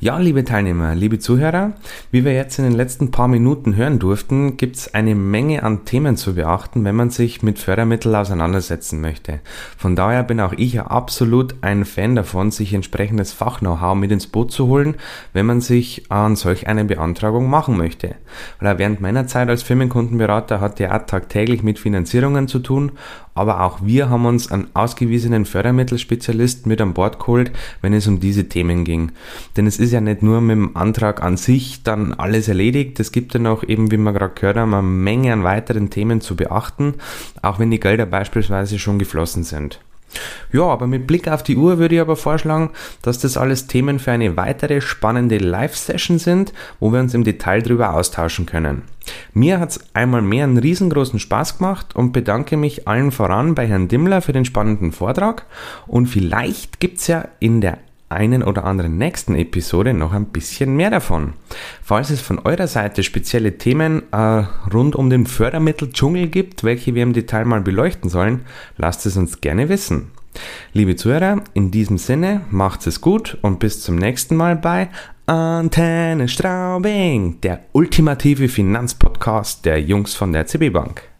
[0.00, 1.74] Ja, liebe Teilnehmer, liebe Zuhörer,
[2.10, 5.84] wie wir jetzt in den letzten paar Minuten hören durften, gibt es eine Menge an
[5.84, 9.40] Themen zu beachten, wenn man sich mit Fördermitteln auseinandersetzen möchte.
[9.76, 14.26] Von daher bin auch ich ja absolut ein Fan davon, sich entsprechendes Fach-Know-how mit ins
[14.26, 14.96] Boot zu holen,
[15.32, 18.16] wenn man sich an solch eine Beantragung machen möchte.
[18.58, 22.92] Weil während meiner Zeit als Firmenkundenberater hatte auch tagtäglich mit Finanzierungen zu tun
[23.34, 28.20] aber auch wir haben uns einen ausgewiesenen Fördermittelspezialist mit an Bord geholt, wenn es um
[28.20, 29.12] diese Themen ging.
[29.56, 33.12] Denn es ist ja nicht nur mit dem Antrag an sich dann alles erledigt, es
[33.12, 36.36] gibt ja noch eben, wie wir gerade gehört haben, eine Menge an weiteren Themen zu
[36.36, 36.94] beachten,
[37.40, 39.80] auch wenn die Gelder beispielsweise schon geflossen sind.
[40.52, 43.98] Ja, aber mit Blick auf die Uhr würde ich aber vorschlagen, dass das alles Themen
[43.98, 48.82] für eine weitere spannende Live-Session sind, wo wir uns im Detail darüber austauschen können.
[49.32, 53.66] Mir hat es einmal mehr einen riesengroßen Spaß gemacht und bedanke mich allen voran bei
[53.66, 55.46] Herrn Dimmler für den spannenden Vortrag
[55.86, 57.78] und vielleicht gibt's ja in der
[58.12, 61.34] einen oder anderen nächsten Episode noch ein bisschen mehr davon.
[61.82, 67.02] Falls es von eurer Seite spezielle Themen äh, rund um den Fördermitteldschungel gibt, welche wir
[67.02, 68.42] im Detail mal beleuchten sollen,
[68.76, 70.10] lasst es uns gerne wissen.
[70.72, 74.88] Liebe Zuhörer, in diesem Sinne macht's es gut und bis zum nächsten Mal bei
[75.26, 81.11] Antenne Straubing, der ultimative Finanzpodcast der Jungs von der CB Bank.